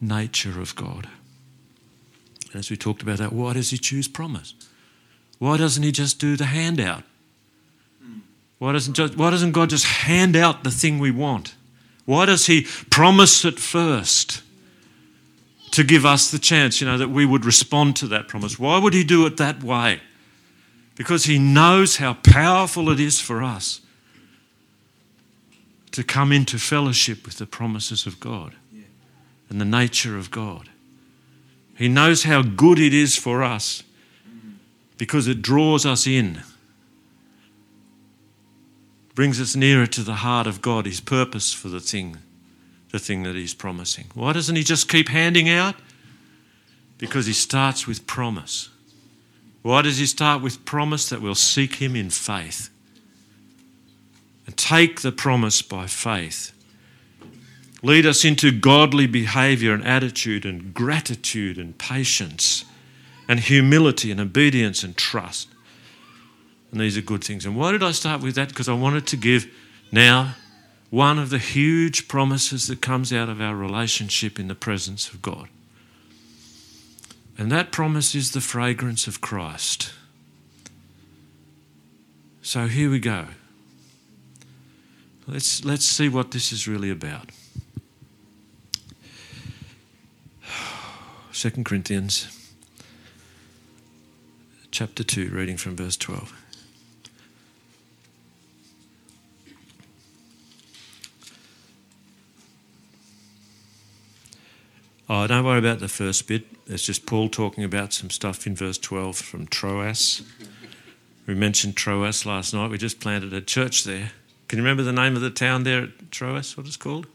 nature 0.00 0.60
of 0.60 0.76
God. 0.76 1.08
And 2.52 2.56
As 2.56 2.70
we 2.70 2.76
talked 2.76 3.02
about 3.02 3.18
that, 3.18 3.32
why 3.32 3.52
does 3.54 3.70
he 3.70 3.78
choose 3.78 4.08
promise? 4.08 4.54
Why 5.38 5.56
doesn't 5.56 5.82
he 5.82 5.92
just 5.92 6.18
do 6.18 6.36
the 6.36 6.46
handout? 6.46 7.04
Why 8.58 8.72
doesn't, 8.72 8.94
just, 8.94 9.16
why 9.16 9.30
doesn't 9.30 9.52
God 9.52 9.70
just 9.70 9.84
hand 9.84 10.34
out 10.34 10.64
the 10.64 10.70
thing 10.70 10.98
we 10.98 11.10
want? 11.10 11.54
Why 12.04 12.26
does 12.26 12.46
He 12.46 12.66
promise 12.90 13.44
it 13.44 13.58
first 13.58 14.42
to 15.72 15.84
give 15.84 16.04
us 16.04 16.30
the 16.30 16.38
chance, 16.38 16.80
you 16.80 16.86
know, 16.86 16.98
that 16.98 17.10
we 17.10 17.24
would 17.24 17.44
respond 17.44 17.96
to 17.96 18.08
that 18.08 18.26
promise? 18.26 18.58
Why 18.58 18.78
would 18.78 18.94
He 18.94 19.04
do 19.04 19.26
it 19.26 19.36
that 19.36 19.62
way? 19.62 20.00
Because 20.96 21.24
He 21.24 21.38
knows 21.38 21.98
how 21.98 22.14
powerful 22.14 22.90
it 22.90 22.98
is 22.98 23.20
for 23.20 23.42
us 23.42 23.80
to 25.92 26.04
come 26.04 26.32
into 26.32 26.58
fellowship 26.58 27.24
with 27.24 27.38
the 27.38 27.46
promises 27.46 28.06
of 28.06 28.20
God 28.20 28.54
and 29.48 29.60
the 29.60 29.64
nature 29.64 30.18
of 30.18 30.30
God. 30.30 30.68
He 31.76 31.88
knows 31.88 32.24
how 32.24 32.42
good 32.42 32.78
it 32.78 32.92
is 32.92 33.16
for 33.16 33.42
us 33.42 33.82
because 34.96 35.28
it 35.28 35.42
draws 35.42 35.86
us 35.86 36.06
in 36.06 36.42
brings 39.18 39.40
us 39.40 39.56
nearer 39.56 39.84
to 39.84 40.04
the 40.04 40.14
heart 40.14 40.46
of 40.46 40.62
God, 40.62 40.86
His 40.86 41.00
purpose 41.00 41.52
for 41.52 41.66
the 41.66 41.80
thing 41.80 42.18
the 42.92 43.00
thing 43.00 43.24
that 43.24 43.34
He's 43.34 43.52
promising. 43.52 44.06
Why 44.14 44.32
doesn't 44.32 44.54
He 44.54 44.62
just 44.62 44.88
keep 44.88 45.08
handing 45.08 45.48
out? 45.48 45.74
Because 46.98 47.26
He 47.26 47.32
starts 47.32 47.84
with 47.84 48.06
promise. 48.06 48.68
Why 49.62 49.82
does 49.82 49.98
He 49.98 50.06
start 50.06 50.40
with 50.40 50.64
promise 50.64 51.08
that 51.08 51.20
we'll 51.20 51.34
seek 51.34 51.82
Him 51.82 51.96
in 51.96 52.10
faith? 52.10 52.70
And 54.48 54.56
take 54.56 55.02
the 55.02 55.12
promise 55.12 55.60
by 55.60 55.86
faith. 55.86 56.54
Lead 57.82 58.06
us 58.06 58.24
into 58.24 58.50
godly 58.50 59.06
behavior 59.06 59.74
and 59.74 59.84
attitude 59.84 60.46
and 60.46 60.72
gratitude 60.72 61.58
and 61.58 61.76
patience 61.76 62.64
and 63.28 63.40
humility 63.40 64.10
and 64.10 64.18
obedience 64.18 64.82
and 64.82 64.96
trust. 64.96 65.48
And 66.72 66.80
these 66.80 66.96
are 66.96 67.02
good 67.02 67.22
things. 67.22 67.44
And 67.44 67.58
why 67.58 67.72
did 67.72 67.82
I 67.82 67.90
start 67.90 68.22
with 68.22 68.36
that? 68.36 68.48
Because 68.48 68.70
I 68.70 68.72
wanted 68.72 69.06
to 69.08 69.18
give 69.18 69.52
now 69.92 70.34
one 70.88 71.18
of 71.18 71.28
the 71.28 71.36
huge 71.36 72.08
promises 72.08 72.68
that 72.68 72.80
comes 72.80 73.12
out 73.12 73.28
of 73.28 73.42
our 73.42 73.54
relationship 73.54 74.40
in 74.40 74.48
the 74.48 74.54
presence 74.54 75.12
of 75.12 75.20
God. 75.20 75.50
And 77.36 77.52
that 77.52 77.70
promise 77.70 78.14
is 78.14 78.32
the 78.32 78.40
fragrance 78.40 79.06
of 79.06 79.20
Christ. 79.20 79.92
So 82.40 82.66
here 82.66 82.90
we 82.90 82.98
go. 82.98 83.26
Let's, 85.30 85.62
let's 85.62 85.84
see 85.84 86.08
what 86.08 86.30
this 86.30 86.52
is 86.52 86.66
really 86.66 86.90
about. 86.90 87.28
2 91.34 91.50
Corinthians 91.64 92.34
chapter 94.70 95.04
2, 95.04 95.28
reading 95.28 95.58
from 95.58 95.76
verse 95.76 95.98
12. 95.98 96.32
Oh, 105.10 105.26
don't 105.26 105.44
worry 105.44 105.58
about 105.58 105.80
the 105.80 105.88
first 105.88 106.26
bit. 106.26 106.46
It's 106.66 106.86
just 106.86 107.04
Paul 107.04 107.28
talking 107.28 107.64
about 107.64 107.92
some 107.92 108.08
stuff 108.08 108.46
in 108.46 108.56
verse 108.56 108.78
12 108.78 109.18
from 109.18 109.46
Troas. 109.46 110.22
We 111.26 111.34
mentioned 111.34 111.76
Troas 111.76 112.24
last 112.24 112.54
night. 112.54 112.70
We 112.70 112.78
just 112.78 112.98
planted 112.98 113.34
a 113.34 113.42
church 113.42 113.84
there. 113.84 114.12
Can 114.48 114.58
you 114.58 114.64
remember 114.64 114.82
the 114.82 114.92
name 114.92 115.14
of 115.14 115.20
the 115.20 115.30
town 115.30 115.64
there 115.64 115.82
at 115.82 116.10
Troas? 116.10 116.56
What 116.56 116.66
it's 116.66 116.78
called? 116.78 117.06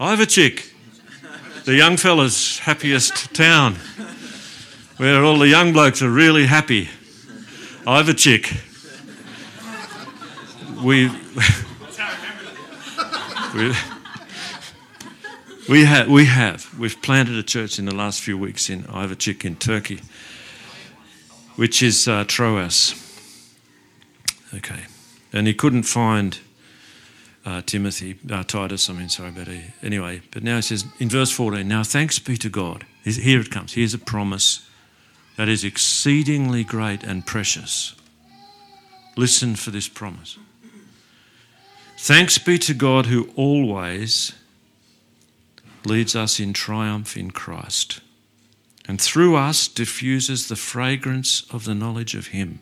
Ayvacık. 0.00 0.72
The 1.64 1.76
young 1.76 1.96
fella's 1.96 2.58
happiest 2.58 3.32
town, 3.32 3.76
where 4.96 5.22
all 5.22 5.38
the 5.38 5.48
young 5.48 5.72
blokes 5.72 6.02
are 6.02 6.10
really 6.10 6.46
happy. 6.46 6.88
Ayvacık. 7.86 8.60
We. 10.84 11.08
we 13.54 13.72
we 15.66 15.84
have, 15.84 16.08
we 16.10 16.26
have. 16.26 16.78
We've 16.78 17.00
planted 17.00 17.36
a 17.36 17.42
church 17.42 17.78
in 17.78 17.86
the 17.86 17.94
last 17.94 18.20
few 18.20 18.36
weeks 18.36 18.68
in 18.68 18.82
Ayvacık 18.82 19.46
in 19.46 19.56
Turkey, 19.56 20.00
which 21.56 21.82
is 21.82 22.06
uh, 22.06 22.24
Troas. 22.24 22.94
Okay. 24.52 24.84
And 25.34 25.48
he 25.48 25.52
couldn't 25.52 25.82
find 25.82 26.38
uh, 27.44 27.60
Timothy, 27.66 28.16
uh, 28.30 28.44
Titus, 28.44 28.88
I 28.88 28.92
mean, 28.92 29.08
sorry, 29.08 29.32
but 29.32 29.48
he, 29.48 29.62
anyway. 29.82 30.22
But 30.30 30.44
now 30.44 30.56
he 30.56 30.62
says 30.62 30.86
in 31.00 31.08
verse 31.10 31.32
14, 31.32 31.66
now 31.66 31.82
thanks 31.82 32.20
be 32.20 32.36
to 32.38 32.48
God. 32.48 32.86
Here 33.02 33.40
it 33.40 33.50
comes. 33.50 33.74
Here's 33.74 33.92
a 33.92 33.98
promise 33.98 34.66
that 35.36 35.48
is 35.48 35.64
exceedingly 35.64 36.62
great 36.62 37.02
and 37.02 37.26
precious. 37.26 37.96
Listen 39.16 39.56
for 39.56 39.72
this 39.72 39.88
promise. 39.88 40.38
Thanks 41.98 42.38
be 42.38 42.56
to 42.58 42.74
God 42.74 43.06
who 43.06 43.30
always 43.34 44.32
leads 45.84 46.14
us 46.14 46.38
in 46.38 46.52
triumph 46.52 47.16
in 47.16 47.32
Christ, 47.32 48.00
and 48.86 49.00
through 49.00 49.34
us 49.34 49.66
diffuses 49.66 50.46
the 50.46 50.56
fragrance 50.56 51.44
of 51.52 51.64
the 51.64 51.74
knowledge 51.74 52.14
of 52.14 52.28
Him 52.28 52.60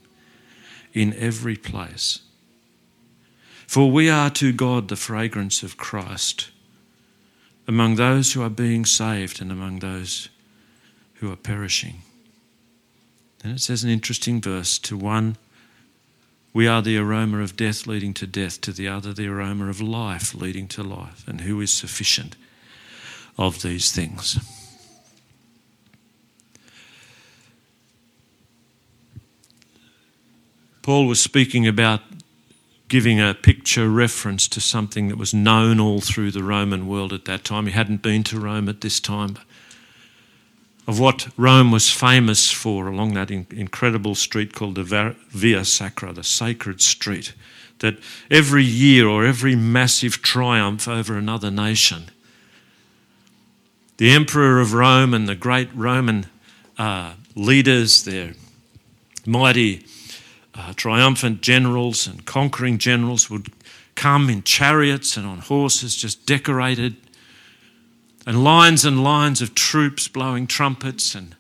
in 0.94 1.14
every 1.14 1.56
place. 1.56 2.20
For 3.72 3.90
we 3.90 4.10
are 4.10 4.28
to 4.28 4.52
God 4.52 4.88
the 4.88 4.96
fragrance 4.96 5.62
of 5.62 5.78
Christ 5.78 6.50
among 7.66 7.94
those 7.94 8.34
who 8.34 8.42
are 8.42 8.50
being 8.50 8.84
saved 8.84 9.40
and 9.40 9.50
among 9.50 9.78
those 9.78 10.28
who 11.14 11.32
are 11.32 11.36
perishing. 11.36 12.02
Then 13.38 13.52
it 13.52 13.60
says 13.60 13.82
an 13.82 13.88
interesting 13.88 14.42
verse 14.42 14.78
to 14.80 14.94
one, 14.98 15.36
we 16.52 16.66
are 16.66 16.82
the 16.82 16.98
aroma 16.98 17.38
of 17.38 17.56
death 17.56 17.86
leading 17.86 18.12
to 18.12 18.26
death, 18.26 18.60
to 18.60 18.72
the 18.72 18.88
other, 18.88 19.14
the 19.14 19.28
aroma 19.28 19.70
of 19.70 19.80
life 19.80 20.34
leading 20.34 20.68
to 20.68 20.82
life. 20.82 21.24
And 21.26 21.40
who 21.40 21.58
is 21.62 21.72
sufficient? 21.72 22.36
of 23.38 23.62
these 23.62 23.90
things. 23.90 24.38
Paul 30.82 31.06
was 31.06 31.20
speaking 31.20 31.66
about 31.66 32.11
giving 32.92 33.18
a 33.18 33.32
picture 33.32 33.88
reference 33.88 34.46
to 34.46 34.60
something 34.60 35.08
that 35.08 35.16
was 35.16 35.32
known 35.32 35.80
all 35.80 35.98
through 35.98 36.30
the 36.30 36.44
Roman 36.44 36.86
world 36.86 37.10
at 37.14 37.24
that 37.24 37.42
time. 37.42 37.64
He 37.64 37.72
hadn't 37.72 38.02
been 38.02 38.22
to 38.24 38.38
Rome 38.38 38.68
at 38.68 38.82
this 38.82 39.00
time. 39.00 39.38
Of 40.86 41.00
what 41.00 41.28
Rome 41.38 41.70
was 41.70 41.90
famous 41.90 42.50
for 42.50 42.88
along 42.88 43.14
that 43.14 43.30
incredible 43.30 44.14
street 44.14 44.52
called 44.52 44.74
the 44.74 45.14
Via 45.30 45.64
Sacra, 45.64 46.12
the 46.12 46.22
sacred 46.22 46.82
street, 46.82 47.32
that 47.78 47.96
every 48.30 48.62
year 48.62 49.08
or 49.08 49.24
every 49.24 49.56
massive 49.56 50.20
triumph 50.20 50.86
over 50.86 51.16
another 51.16 51.50
nation, 51.50 52.10
the 53.96 54.10
emperor 54.10 54.60
of 54.60 54.74
Rome 54.74 55.14
and 55.14 55.26
the 55.26 55.34
great 55.34 55.70
Roman 55.74 56.26
uh, 56.76 57.14
leaders, 57.34 58.04
their 58.04 58.34
mighty 59.24 59.86
uh, 60.54 60.72
triumphant 60.74 61.40
generals 61.40 62.06
and 62.06 62.24
conquering 62.24 62.78
generals 62.78 63.30
would 63.30 63.48
come 63.94 64.28
in 64.30 64.42
chariots 64.42 65.16
and 65.16 65.26
on 65.26 65.38
horses, 65.38 65.96
just 65.96 66.26
decorated, 66.26 66.96
and 68.26 68.44
lines 68.44 68.84
and 68.84 69.02
lines 69.02 69.40
of 69.40 69.54
troops 69.54 70.08
blowing 70.08 70.46
trumpets 70.46 71.14
and 71.14 71.34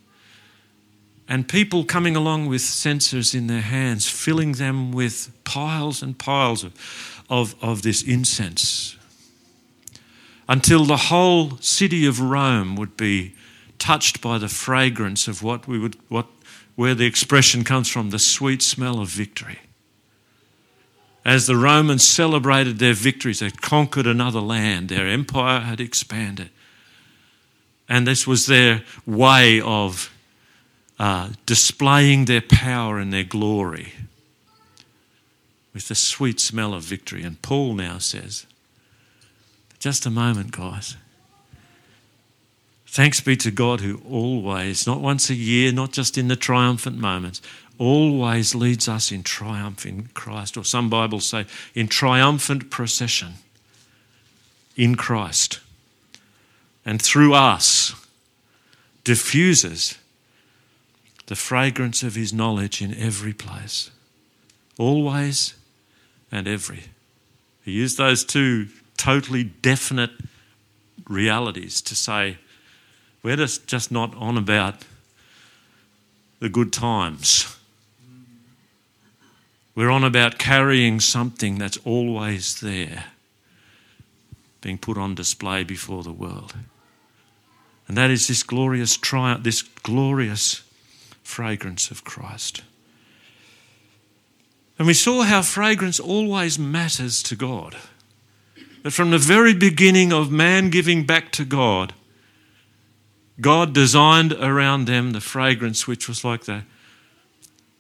and 1.28 1.48
people 1.48 1.84
coming 1.84 2.14
along 2.14 2.46
with 2.46 2.60
censers 2.60 3.34
in 3.34 3.46
their 3.46 3.62
hands, 3.62 4.06
filling 4.06 4.52
them 4.52 4.92
with 4.92 5.32
piles 5.44 6.02
and 6.02 6.18
piles 6.18 6.62
of, 6.62 7.24
of, 7.30 7.54
of 7.62 7.80
this 7.80 8.02
incense. 8.02 8.96
Until 10.46 10.84
the 10.84 10.96
whole 10.96 11.56
city 11.58 12.04
of 12.04 12.20
Rome 12.20 12.76
would 12.76 12.98
be 12.98 13.34
touched 13.78 14.20
by 14.20 14.36
the 14.36 14.48
fragrance 14.48 15.26
of 15.26 15.42
what 15.42 15.66
we 15.66 15.78
would 15.78 15.96
what 16.08 16.26
where 16.74 16.94
the 16.94 17.06
expression 17.06 17.64
comes 17.64 17.88
from 17.88 18.10
the 18.10 18.18
sweet 18.18 18.62
smell 18.62 19.00
of 19.00 19.08
victory. 19.08 19.58
As 21.24 21.46
the 21.46 21.56
Romans 21.56 22.06
celebrated 22.06 22.78
their 22.78 22.94
victories 22.94 23.40
they 23.40 23.50
conquered 23.50 24.06
another 24.06 24.40
land. 24.40 24.88
Their 24.88 25.08
empire 25.08 25.60
had 25.60 25.80
expanded. 25.80 26.50
And 27.88 28.06
this 28.06 28.26
was 28.26 28.46
their 28.46 28.82
way 29.06 29.60
of 29.60 30.12
uh, 30.98 31.30
displaying 31.46 32.24
their 32.24 32.40
power 32.40 32.98
and 32.98 33.12
their 33.12 33.24
glory 33.24 33.92
with 35.74 35.88
the 35.88 35.94
sweet 35.94 36.40
smell 36.40 36.74
of 36.74 36.82
victory. 36.82 37.22
And 37.22 37.40
Paul 37.42 37.74
now 37.74 37.98
says 37.98 38.46
just 39.78 40.06
a 40.06 40.10
moment, 40.10 40.52
guys. 40.52 40.96
Thanks 42.92 43.22
be 43.22 43.38
to 43.38 43.50
God 43.50 43.80
who 43.80 44.02
always, 44.06 44.86
not 44.86 45.00
once 45.00 45.30
a 45.30 45.34
year, 45.34 45.72
not 45.72 45.92
just 45.92 46.18
in 46.18 46.28
the 46.28 46.36
triumphant 46.36 46.98
moments, 46.98 47.40
always 47.78 48.54
leads 48.54 48.86
us 48.86 49.10
in 49.10 49.22
triumph 49.22 49.86
in 49.86 50.08
Christ. 50.12 50.58
Or 50.58 50.64
some 50.64 50.90
Bibles 50.90 51.24
say, 51.24 51.46
in 51.74 51.88
triumphant 51.88 52.70
procession 52.70 53.36
in 54.76 54.94
Christ. 54.94 55.60
And 56.84 57.00
through 57.00 57.32
us 57.32 57.94
diffuses 59.04 59.96
the 61.28 61.34
fragrance 61.34 62.02
of 62.02 62.14
his 62.14 62.30
knowledge 62.30 62.82
in 62.82 62.94
every 62.94 63.32
place. 63.32 63.90
Always 64.76 65.54
and 66.30 66.46
every. 66.46 66.84
He 67.64 67.72
used 67.72 67.96
those 67.96 68.22
two 68.22 68.68
totally 68.98 69.44
definite 69.44 70.10
realities 71.08 71.80
to 71.80 71.96
say, 71.96 72.36
we're 73.22 73.36
just, 73.36 73.66
just 73.66 73.92
not 73.92 74.14
on 74.16 74.36
about 74.36 74.76
the 76.40 76.48
good 76.48 76.72
times. 76.72 77.56
We're 79.74 79.90
on 79.90 80.04
about 80.04 80.38
carrying 80.38 81.00
something 81.00 81.58
that's 81.58 81.78
always 81.84 82.60
there, 82.60 83.04
being 84.60 84.76
put 84.76 84.98
on 84.98 85.14
display 85.14 85.64
before 85.64 86.02
the 86.02 86.12
world. 86.12 86.54
And 87.88 87.96
that 87.96 88.10
is 88.10 88.28
this 88.28 88.42
glorious 88.42 88.96
triumph, 88.96 89.44
this 89.44 89.62
glorious 89.62 90.62
fragrance 91.22 91.90
of 91.90 92.04
Christ. 92.04 92.62
And 94.78 94.86
we 94.86 94.94
saw 94.94 95.22
how 95.22 95.42
fragrance 95.42 96.00
always 96.00 96.58
matters 96.58 97.22
to 97.24 97.36
God. 97.36 97.76
That 98.82 98.90
from 98.90 99.10
the 99.10 99.18
very 99.18 99.54
beginning 99.54 100.12
of 100.12 100.32
man 100.32 100.70
giving 100.70 101.06
back 101.06 101.30
to 101.32 101.44
God, 101.44 101.94
God 103.40 103.72
designed 103.72 104.32
around 104.32 104.86
them 104.86 105.12
the 105.12 105.20
fragrance 105.20 105.86
which 105.86 106.08
was 106.08 106.24
like 106.24 106.44
the 106.44 106.62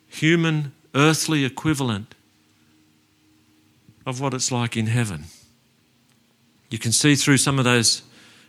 human, 0.08 0.72
earthly 0.94 1.44
equivalent 1.44 2.14
of 4.04 4.20
what 4.20 4.34
it's 4.34 4.50
like 4.50 4.76
in 4.76 4.86
heaven. 4.86 5.24
You 6.70 6.78
can 6.78 6.92
see 6.92 7.14
through 7.14 7.36
some 7.36 7.58
of 7.58 7.64
those 7.64 8.02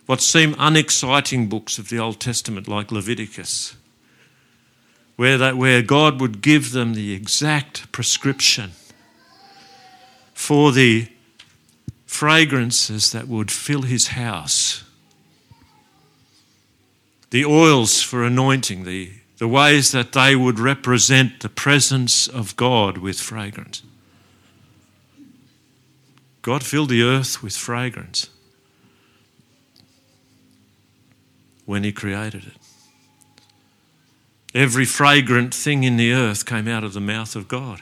what 0.05 0.21
seem 0.21 0.55
unexciting 0.57 1.47
books 1.47 1.77
of 1.77 1.89
the 1.89 1.99
Old 1.99 2.19
Testament, 2.19 2.67
like 2.67 2.91
Leviticus, 2.91 3.75
where, 5.15 5.37
that, 5.37 5.57
where 5.57 5.81
God 5.81 6.19
would 6.19 6.41
give 6.41 6.71
them 6.71 6.93
the 6.93 7.13
exact 7.13 7.91
prescription 7.91 8.71
for 10.33 10.71
the 10.71 11.07
fragrances 12.05 13.11
that 13.11 13.27
would 13.27 13.51
fill 13.51 13.83
his 13.83 14.09
house, 14.09 14.83
the 17.33 17.43
oils 17.43 17.99
for 17.99 18.23
anointing, 18.23 18.83
the, 18.83 19.09
the 19.39 19.47
ways 19.47 19.91
that 19.91 20.11
they 20.11 20.35
would 20.35 20.59
represent 20.59 21.39
the 21.39 21.49
presence 21.49 22.27
of 22.27 22.55
God 22.55 22.99
with 22.99 23.19
fragrance. 23.19 23.81
God 26.43 26.63
filled 26.63 26.89
the 26.89 27.01
earth 27.01 27.41
with 27.41 27.55
fragrance 27.55 28.29
when 31.65 31.83
He 31.83 31.91
created 31.91 32.43
it. 32.45 32.57
Every 34.53 34.85
fragrant 34.85 35.55
thing 35.55 35.83
in 35.83 35.97
the 35.97 36.13
earth 36.13 36.45
came 36.45 36.67
out 36.67 36.83
of 36.83 36.93
the 36.93 37.01
mouth 37.01 37.35
of 37.35 37.47
God. 37.47 37.81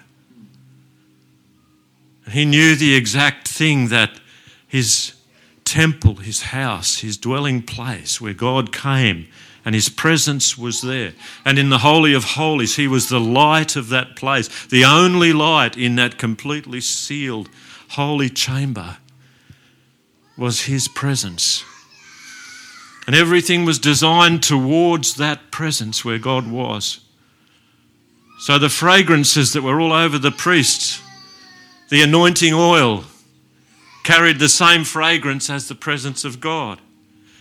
He 2.29 2.45
knew 2.45 2.77
the 2.77 2.95
exact 2.95 3.49
thing 3.49 3.89
that 3.89 4.21
His 4.65 5.11
temple, 5.71 6.15
His 6.15 6.41
house, 6.41 6.97
His 6.97 7.15
dwelling 7.15 7.61
place, 7.61 8.19
where 8.19 8.33
God 8.33 8.73
came 8.73 9.27
and 9.63 9.73
His 9.73 9.87
presence 9.87 10.57
was 10.57 10.81
there. 10.81 11.13
And 11.45 11.57
in 11.57 11.69
the 11.69 11.77
Holy 11.77 12.13
of 12.13 12.25
Holies, 12.25 12.75
He 12.75 12.89
was 12.89 13.07
the 13.07 13.21
light 13.21 13.77
of 13.77 13.87
that 13.87 14.17
place, 14.17 14.65
the 14.65 14.83
only 14.83 15.31
light 15.31 15.77
in 15.77 15.95
that 15.95 16.17
completely 16.17 16.81
sealed 16.81 17.49
holy 17.91 18.29
chamber 18.29 18.97
was 20.37 20.63
His 20.63 20.89
presence. 20.89 21.63
And 23.07 23.15
everything 23.15 23.63
was 23.63 23.79
designed 23.79 24.43
towards 24.43 25.15
that 25.15 25.51
presence 25.51 26.03
where 26.03 26.19
God 26.19 26.51
was. 26.51 26.99
So 28.39 28.59
the 28.59 28.69
fragrances 28.69 29.53
that 29.53 29.61
were 29.61 29.79
all 29.79 29.93
over 29.93 30.17
the 30.17 30.31
priests, 30.31 31.01
the 31.89 32.01
anointing 32.01 32.53
oil, 32.53 33.05
carried 34.03 34.39
the 34.39 34.49
same 34.49 34.83
fragrance 34.83 35.49
as 35.49 35.67
the 35.67 35.75
presence 35.75 36.25
of 36.25 36.39
God. 36.39 36.79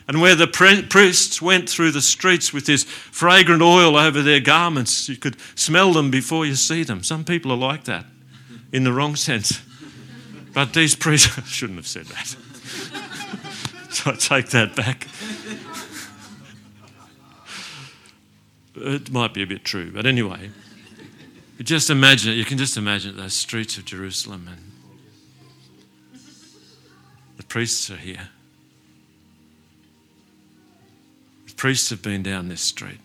And 0.08 0.20
where 0.20 0.34
the 0.34 0.48
priests 0.48 1.40
went 1.40 1.68
through 1.68 1.92
the 1.92 2.00
streets 2.00 2.52
with 2.52 2.66
this 2.66 2.82
fragrant 2.82 3.62
oil 3.62 3.96
over 3.96 4.22
their 4.22 4.40
garments, 4.40 5.08
you 5.08 5.16
could 5.16 5.36
smell 5.54 5.92
them 5.92 6.10
before 6.10 6.44
you 6.44 6.56
see 6.56 6.82
them. 6.82 7.04
Some 7.04 7.24
people 7.24 7.52
are 7.52 7.56
like 7.56 7.84
that 7.84 8.06
in 8.72 8.84
the 8.84 8.92
wrong 8.92 9.14
sense. 9.16 9.60
But 10.52 10.74
these 10.74 10.96
priests, 10.96 11.38
I 11.38 11.42
shouldn't 11.42 11.78
have 11.78 11.86
said 11.86 12.06
that. 12.06 12.26
so 13.90 14.10
I 14.10 14.14
take 14.14 14.50
that 14.50 14.74
back. 14.74 15.06
It 18.74 19.10
might 19.10 19.34
be 19.34 19.42
a 19.42 19.46
bit 19.46 19.64
true, 19.64 19.92
but 19.92 20.06
anyway, 20.06 20.50
just 21.60 21.90
imagine 21.90 22.32
it. 22.32 22.36
You 22.36 22.44
can 22.44 22.56
just 22.56 22.76
imagine 22.76 23.16
those 23.16 23.34
streets 23.34 23.76
of 23.76 23.84
Jerusalem 23.84 24.48
and 24.50 24.69
priests 27.50 27.90
are 27.90 27.96
here. 27.96 28.28
The 31.48 31.52
priests 31.54 31.90
have 31.90 32.00
been 32.00 32.22
down 32.22 32.48
this 32.48 32.60
street. 32.60 33.00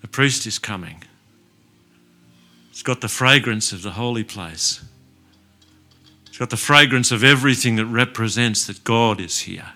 The 0.00 0.08
priest 0.08 0.46
is 0.46 0.58
coming. 0.58 1.04
It's 2.70 2.82
got 2.82 3.02
the 3.02 3.08
fragrance 3.08 3.70
of 3.70 3.82
the 3.82 3.92
holy 3.92 4.24
place. 4.24 4.82
It's 6.26 6.38
got 6.38 6.48
the 6.48 6.56
fragrance 6.56 7.12
of 7.12 7.22
everything 7.22 7.76
that 7.76 7.84
represents 7.84 8.66
that 8.66 8.82
God 8.82 9.20
is 9.20 9.40
here, 9.40 9.72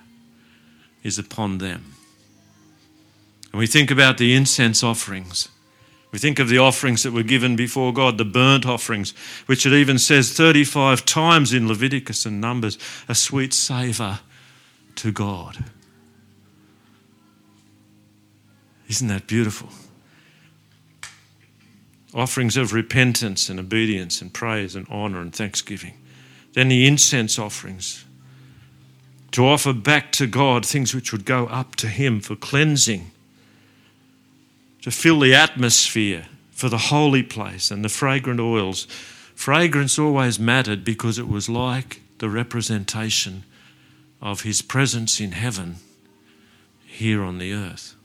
is 1.02 1.18
upon 1.18 1.58
them. 1.58 1.92
And 3.52 3.58
we 3.58 3.66
think 3.66 3.90
about 3.90 4.16
the 4.16 4.34
incense 4.34 4.82
offerings. 4.82 5.50
We 6.12 6.18
think 6.18 6.38
of 6.38 6.48
the 6.48 6.58
offerings 6.58 7.02
that 7.02 7.12
were 7.12 7.22
given 7.22 7.56
before 7.56 7.92
God, 7.92 8.16
the 8.16 8.24
burnt 8.24 8.64
offerings, 8.64 9.12
which 9.46 9.66
it 9.66 9.72
even 9.72 9.98
says 9.98 10.32
35 10.32 11.04
times 11.04 11.52
in 11.52 11.68
Leviticus 11.68 12.24
and 12.24 12.40
Numbers, 12.40 12.78
a 13.08 13.14
sweet 13.14 13.52
savour 13.52 14.20
to 14.96 15.12
God. 15.12 15.64
Isn't 18.88 19.08
that 19.08 19.26
beautiful? 19.26 19.68
Offerings 22.14 22.56
of 22.56 22.72
repentance 22.72 23.48
and 23.48 23.58
obedience 23.60 24.22
and 24.22 24.32
praise 24.32 24.74
and 24.74 24.88
honour 24.88 25.20
and 25.20 25.34
thanksgiving. 25.34 25.94
Then 26.54 26.68
the 26.68 26.86
incense 26.86 27.38
offerings. 27.38 28.04
To 29.32 29.44
offer 29.46 29.74
back 29.74 30.12
to 30.12 30.26
God 30.26 30.64
things 30.64 30.94
which 30.94 31.12
would 31.12 31.26
go 31.26 31.46
up 31.46 31.76
to 31.76 31.88
Him 31.88 32.20
for 32.20 32.36
cleansing, 32.36 33.10
to 34.86 34.92
fill 34.92 35.18
the 35.18 35.34
atmosphere 35.34 36.26
for 36.52 36.68
the 36.68 36.78
holy 36.78 37.24
place 37.24 37.72
and 37.72 37.84
the 37.84 37.88
fragrant 37.88 38.38
oils. 38.38 38.84
Fragrance 39.34 39.98
always 39.98 40.38
mattered 40.38 40.84
because 40.84 41.18
it 41.18 41.26
was 41.26 41.48
like 41.48 42.02
the 42.18 42.28
representation 42.28 43.42
of 44.22 44.42
His 44.42 44.62
presence 44.62 45.18
in 45.18 45.32
heaven 45.32 45.78
here 46.84 47.24
on 47.24 47.38
the 47.38 47.52
earth. 47.52 47.96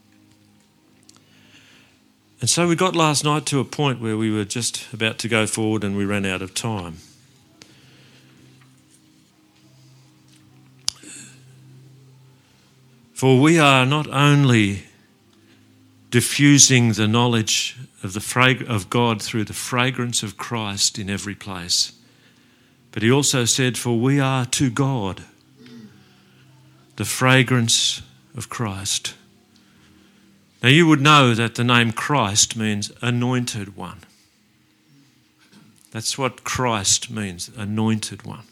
And 2.39 2.49
so 2.49 2.67
we 2.67 2.75
got 2.75 2.95
last 2.95 3.23
night 3.23 3.45
to 3.45 3.59
a 3.59 3.63
point 3.63 4.01
where 4.01 4.17
we 4.17 4.31
were 4.31 4.43
just 4.43 4.91
about 4.91 5.19
to 5.19 5.27
go 5.27 5.45
forward 5.45 5.83
and 5.83 5.95
we 5.95 6.03
ran 6.03 6.25
out 6.25 6.41
of 6.41 6.55
time. 6.55 6.97
For 13.13 13.39
we 13.39 13.59
are 13.59 13.85
not 13.85 14.07
only 14.07 14.85
diffusing 16.11 16.93
the 16.93 17.07
knowledge 17.07 17.77
of, 18.03 18.13
the 18.13 18.19
frag- 18.19 18.69
of 18.69 18.89
God 18.89 19.21
through 19.21 19.45
the 19.45 19.53
fragrance 19.53 20.21
of 20.21 20.37
Christ 20.37 20.99
in 20.99 21.09
every 21.09 21.33
place, 21.33 21.93
but 22.91 23.01
he 23.01 23.11
also 23.11 23.45
said, 23.45 23.77
For 23.77 23.97
we 23.97 24.19
are 24.19 24.45
to 24.45 24.69
God 24.69 25.23
the 26.97 27.05
fragrance 27.05 28.01
of 28.35 28.49
Christ. 28.49 29.15
Now, 30.61 30.69
you 30.69 30.85
would 30.85 31.01
know 31.01 31.33
that 31.33 31.55
the 31.55 31.63
name 31.63 31.93
Christ 31.93 32.55
means 32.55 32.91
anointed 33.01 33.75
one. 33.75 34.01
That's 35.91 36.17
what 36.17 36.43
Christ 36.43 37.09
means, 37.09 37.49
anointed 37.57 38.23
one. 38.23 38.43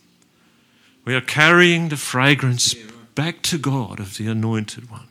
We 1.06 1.14
are 1.14 1.22
carrying 1.22 1.90
the 1.90 1.98
fragrance 1.98 2.74
back 3.14 3.42
to 3.44 3.58
God 3.58 4.00
of 4.00 4.18
the 4.18 4.28
anointed 4.28 4.90
one. 4.90 5.09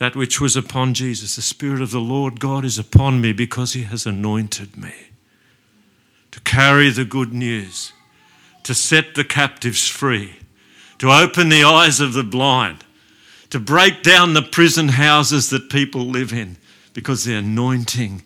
That 0.00 0.16
which 0.16 0.40
was 0.40 0.56
upon 0.56 0.94
Jesus, 0.94 1.36
the 1.36 1.42
Spirit 1.42 1.82
of 1.82 1.90
the 1.90 2.00
Lord 2.00 2.40
God 2.40 2.64
is 2.64 2.78
upon 2.78 3.20
me 3.20 3.34
because 3.34 3.74
he 3.74 3.82
has 3.82 4.06
anointed 4.06 4.78
me 4.78 4.94
to 6.30 6.40
carry 6.40 6.88
the 6.88 7.04
good 7.04 7.34
news, 7.34 7.92
to 8.62 8.72
set 8.72 9.14
the 9.14 9.24
captives 9.24 9.88
free, 9.88 10.36
to 11.00 11.10
open 11.12 11.50
the 11.50 11.64
eyes 11.64 12.00
of 12.00 12.14
the 12.14 12.24
blind, 12.24 12.82
to 13.50 13.60
break 13.60 14.02
down 14.02 14.32
the 14.32 14.40
prison 14.40 14.88
houses 14.88 15.50
that 15.50 15.68
people 15.68 16.06
live 16.06 16.32
in 16.32 16.56
because 16.94 17.24
the 17.24 17.34
anointing 17.34 18.22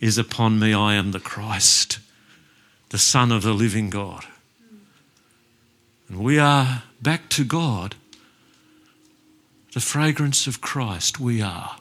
is 0.00 0.18
upon 0.18 0.58
me. 0.58 0.74
I 0.74 0.94
am 0.94 1.12
the 1.12 1.20
Christ, 1.20 2.00
the 2.88 2.98
Son 2.98 3.30
of 3.30 3.44
the 3.44 3.52
living 3.52 3.88
God. 3.88 4.24
And 6.08 6.18
we 6.18 6.40
are 6.40 6.82
back 7.00 7.28
to 7.30 7.44
God, 7.44 7.94
the 9.74 9.80
fragrance 9.80 10.46
of 10.46 10.60
Christ, 10.60 11.18
we 11.18 11.42
are. 11.42 11.76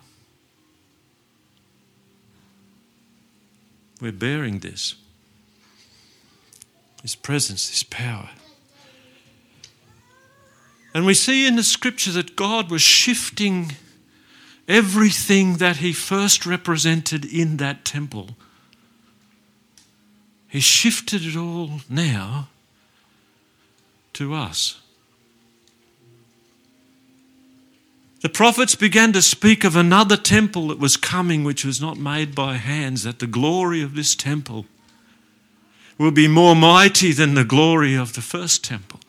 We're 4.01 4.11
bearing 4.11 4.59
this. 4.59 4.95
His 7.03 7.15
presence, 7.15 7.69
His 7.69 7.83
power. 7.83 8.31
And 10.95 11.05
we 11.05 11.13
see 11.13 11.45
in 11.45 11.55
the 11.55 11.63
scripture 11.63 12.11
that 12.13 12.35
God 12.35 12.71
was 12.71 12.81
shifting 12.81 13.73
everything 14.67 15.57
that 15.57 15.77
He 15.77 15.93
first 15.93 16.47
represented 16.47 17.23
in 17.23 17.57
that 17.57 17.85
temple. 17.85 18.31
He 20.47 20.61
shifted 20.61 21.23
it 21.23 21.37
all 21.37 21.81
now 21.87 22.47
to 24.13 24.33
us. 24.33 24.82
The 28.23 28.29
prophets 28.29 28.73
began 28.75 29.11
to 29.13 29.21
speak 29.21 29.65
of 29.65 29.75
another 29.75 30.15
temple 30.15 30.69
that 30.69 30.79
was 30.79 30.95
coming, 30.95 31.43
which 31.43 31.65
was 31.65 31.81
not 31.81 31.97
made 31.97 32.33
by 32.33 32.53
hands, 32.55 33.03
that 33.03 33.19
the 33.19 33.27
glory 33.27 33.81
of 33.81 33.95
this 33.95 34.15
temple 34.15 34.65
will 35.97 36.09
be 36.09 36.29
more 36.29 36.55
mighty 36.55 37.11
than 37.11 37.33
the 37.33 37.43
glory 37.43 37.95
of 37.95 38.13
the 38.13 38.21
first 38.21 38.63
temple. 38.63 39.01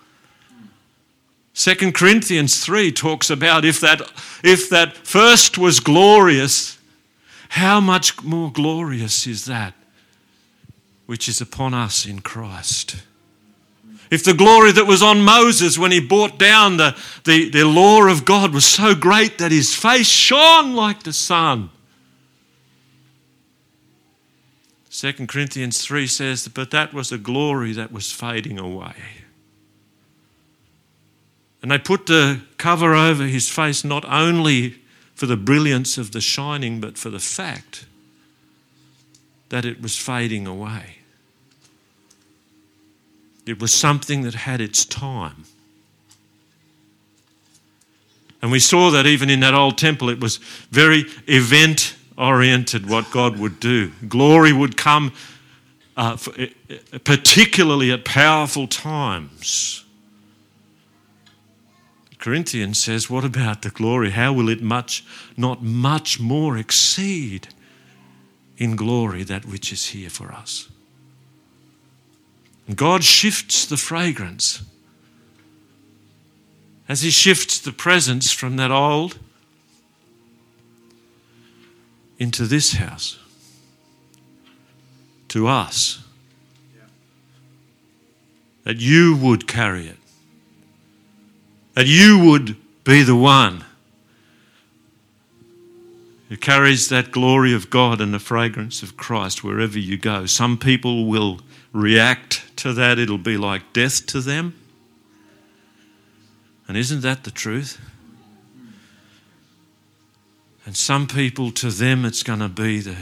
2 1.54 1.92
Corinthians 1.92 2.64
3 2.64 2.90
talks 2.90 3.30
about 3.30 3.64
if 3.64 3.78
that, 3.78 4.00
if 4.42 4.68
that 4.70 4.96
first 4.96 5.56
was 5.58 5.78
glorious, 5.78 6.76
how 7.50 7.78
much 7.78 8.20
more 8.24 8.50
glorious 8.50 9.28
is 9.28 9.44
that 9.44 9.74
which 11.06 11.28
is 11.28 11.40
upon 11.40 11.72
us 11.72 12.04
in 12.04 12.18
Christ? 12.18 12.96
If 14.14 14.22
the 14.22 14.32
glory 14.32 14.70
that 14.70 14.86
was 14.86 15.02
on 15.02 15.22
Moses 15.22 15.76
when 15.76 15.90
he 15.90 15.98
brought 15.98 16.38
down 16.38 16.76
the, 16.76 16.96
the, 17.24 17.50
the 17.50 17.64
law 17.64 18.06
of 18.06 18.24
God 18.24 18.54
was 18.54 18.64
so 18.64 18.94
great 18.94 19.38
that 19.38 19.50
his 19.50 19.74
face 19.74 20.06
shone 20.06 20.76
like 20.76 21.02
the 21.02 21.12
sun, 21.12 21.70
2 24.88 25.26
Corinthians 25.26 25.84
3 25.84 26.06
says, 26.06 26.46
But 26.46 26.70
that 26.70 26.94
was 26.94 27.10
a 27.10 27.18
glory 27.18 27.72
that 27.72 27.90
was 27.90 28.12
fading 28.12 28.56
away. 28.56 28.94
And 31.60 31.72
they 31.72 31.78
put 31.78 32.06
the 32.06 32.40
cover 32.56 32.94
over 32.94 33.24
his 33.24 33.48
face 33.48 33.82
not 33.82 34.04
only 34.04 34.76
for 35.16 35.26
the 35.26 35.36
brilliance 35.36 35.98
of 35.98 36.12
the 36.12 36.20
shining, 36.20 36.80
but 36.80 36.96
for 36.96 37.10
the 37.10 37.18
fact 37.18 37.84
that 39.48 39.64
it 39.64 39.82
was 39.82 39.98
fading 39.98 40.46
away. 40.46 40.98
It 43.46 43.60
was 43.60 43.72
something 43.72 44.22
that 44.22 44.34
had 44.34 44.60
its 44.60 44.84
time. 44.84 45.44
And 48.40 48.52
we 48.52 48.58
saw 48.58 48.90
that 48.90 49.06
even 49.06 49.30
in 49.30 49.40
that 49.40 49.54
old 49.54 49.78
temple, 49.78 50.10
it 50.10 50.20
was 50.20 50.36
very 50.70 51.04
event 51.26 51.96
oriented 52.16 52.88
what 52.88 53.10
God 53.10 53.38
would 53.38 53.58
do. 53.58 53.90
Glory 54.06 54.52
would 54.52 54.76
come, 54.76 55.12
uh, 55.96 56.16
for, 56.16 56.32
uh, 56.38 56.98
particularly 57.04 57.90
at 57.90 58.04
powerful 58.04 58.66
times. 58.66 59.84
Corinthians 62.18 62.82
says, 62.82 63.10
What 63.10 63.24
about 63.24 63.62
the 63.62 63.70
glory? 63.70 64.10
How 64.10 64.32
will 64.32 64.48
it 64.48 64.62
much, 64.62 65.04
not 65.36 65.62
much 65.62 66.20
more 66.20 66.56
exceed 66.56 67.48
in 68.56 68.76
glory 68.76 69.24
that 69.24 69.44
which 69.44 69.72
is 69.72 69.86
here 69.86 70.10
for 70.10 70.32
us? 70.32 70.68
God 72.72 73.04
shifts 73.04 73.66
the 73.66 73.76
fragrance. 73.76 74.62
As 76.88 77.02
He 77.02 77.10
shifts 77.10 77.58
the 77.58 77.72
presence 77.72 78.32
from 78.32 78.56
that 78.56 78.70
old 78.70 79.18
into 82.18 82.44
this 82.44 82.74
house, 82.74 83.18
to 85.28 85.48
us, 85.48 86.02
that 88.62 88.76
you 88.76 89.16
would 89.16 89.46
carry 89.46 89.86
it, 89.86 89.98
that 91.74 91.86
you 91.86 92.18
would 92.18 92.56
be 92.84 93.02
the 93.02 93.16
one 93.16 93.64
who 96.28 96.36
carries 96.36 96.88
that 96.88 97.10
glory 97.10 97.52
of 97.52 97.68
God 97.68 98.00
and 98.00 98.14
the 98.14 98.18
fragrance 98.18 98.82
of 98.82 98.96
Christ 98.96 99.44
wherever 99.44 99.78
you 99.78 99.96
go. 99.96 100.26
Some 100.26 100.56
people 100.56 101.06
will 101.06 101.40
react 101.72 102.53
to 102.64 102.72
that, 102.72 102.98
it'll 102.98 103.18
be 103.18 103.36
like 103.36 103.74
death 103.74 104.06
to 104.06 104.22
them. 104.22 104.54
And 106.66 106.78
isn't 106.78 107.02
that 107.02 107.24
the 107.24 107.30
truth? 107.30 107.78
And 110.64 110.74
some 110.74 111.06
people, 111.06 111.50
to 111.50 111.70
them, 111.70 112.06
it's 112.06 112.22
going 112.22 112.38
to 112.38 112.48
be 112.48 112.80
the 112.80 112.96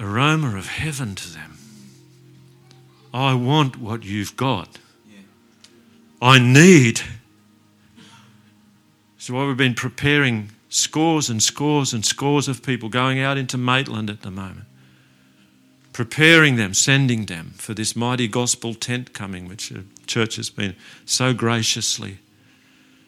aroma 0.00 0.56
of 0.56 0.68
heaven 0.68 1.14
to 1.14 1.30
them. 1.34 1.58
I 3.12 3.34
want 3.34 3.76
what 3.76 4.04
you've 4.04 4.38
got. 4.38 4.78
I 6.22 6.38
need. 6.38 7.02
So, 9.18 9.34
why 9.34 9.46
we've 9.46 9.54
been 9.54 9.74
preparing 9.74 10.48
scores 10.70 11.28
and 11.28 11.42
scores 11.42 11.92
and 11.92 12.06
scores 12.06 12.48
of 12.48 12.62
people 12.62 12.88
going 12.88 13.20
out 13.20 13.36
into 13.36 13.58
Maitland 13.58 14.08
at 14.08 14.22
the 14.22 14.30
moment, 14.30 14.64
preparing 15.92 16.56
them, 16.56 16.74
sending 16.74 17.26
them 17.26 17.52
for 17.56 17.74
this 17.74 17.96
mighty 17.96 18.28
gospel 18.28 18.74
tent 18.74 19.12
coming, 19.12 19.48
which 19.48 19.70
the 19.70 19.84
church 20.06 20.36
has 20.36 20.50
been 20.50 20.76
so 21.04 21.34
graciously 21.34 22.18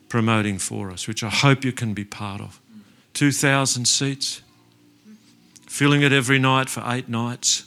promoting 0.08 0.58
for 0.58 0.90
us, 0.90 1.08
which 1.08 1.22
I 1.22 1.30
hope 1.30 1.64
you 1.64 1.72
can 1.72 1.94
be 1.94 2.04
part 2.04 2.40
of. 2.40 2.60
2,000 3.14 3.86
seats, 3.86 4.42
filling 5.66 6.02
it 6.02 6.12
every 6.12 6.38
night 6.38 6.68
for 6.68 6.82
eight 6.86 7.08
nights. 7.08 7.64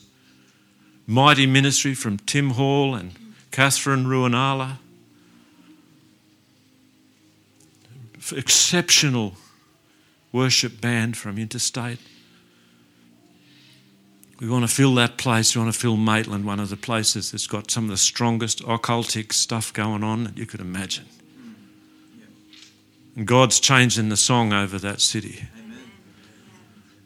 Mighty 1.07 1.45
ministry 1.45 1.93
from 1.93 2.17
Tim 2.17 2.51
Hall 2.51 2.95
and 2.95 3.11
Catherine 3.51 4.05
Ruanala. 4.05 4.77
Exceptional 8.35 9.35
worship 10.31 10.81
band 10.81 11.15
from 11.15 11.37
Interstate. 11.37 11.99
We 14.39 14.49
want 14.49 14.67
to 14.67 14.73
fill 14.73 14.95
that 14.95 15.17
place. 15.17 15.55
We 15.55 15.61
want 15.61 15.73
to 15.73 15.79
fill 15.79 15.97
Maitland, 15.97 16.45
one 16.45 16.59
of 16.59 16.69
the 16.69 16.77
places 16.77 17.31
that's 17.31 17.47
got 17.47 17.71
some 17.71 17.85
of 17.85 17.89
the 17.89 17.97
strongest 17.97 18.61
occultic 18.63 19.31
stuff 19.31 19.71
going 19.71 20.03
on 20.03 20.25
that 20.25 20.37
you 20.37 20.45
could 20.45 20.59
imagine. 20.59 21.05
And 23.15 23.25
God's 23.25 23.61
changing 23.61 24.09
the 24.09 24.17
song 24.17 24.51
over 24.51 24.77
that 24.79 24.99
city. 24.99 25.45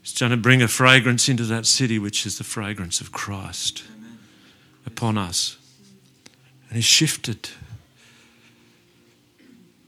He's 0.02 0.14
trying 0.14 0.32
to 0.32 0.38
bring 0.38 0.62
a 0.64 0.68
fragrance 0.68 1.30
into 1.30 1.44
that 1.44 1.68
city, 1.68 2.00
which 2.00 2.26
is 2.26 2.40
the 2.40 2.44
fragrance 2.44 3.00
of 3.00 3.12
Christ 3.12 3.84
upon 4.86 5.18
us. 5.18 5.58
And 6.68 6.78
He's 6.78 6.86
shifted 6.86 7.50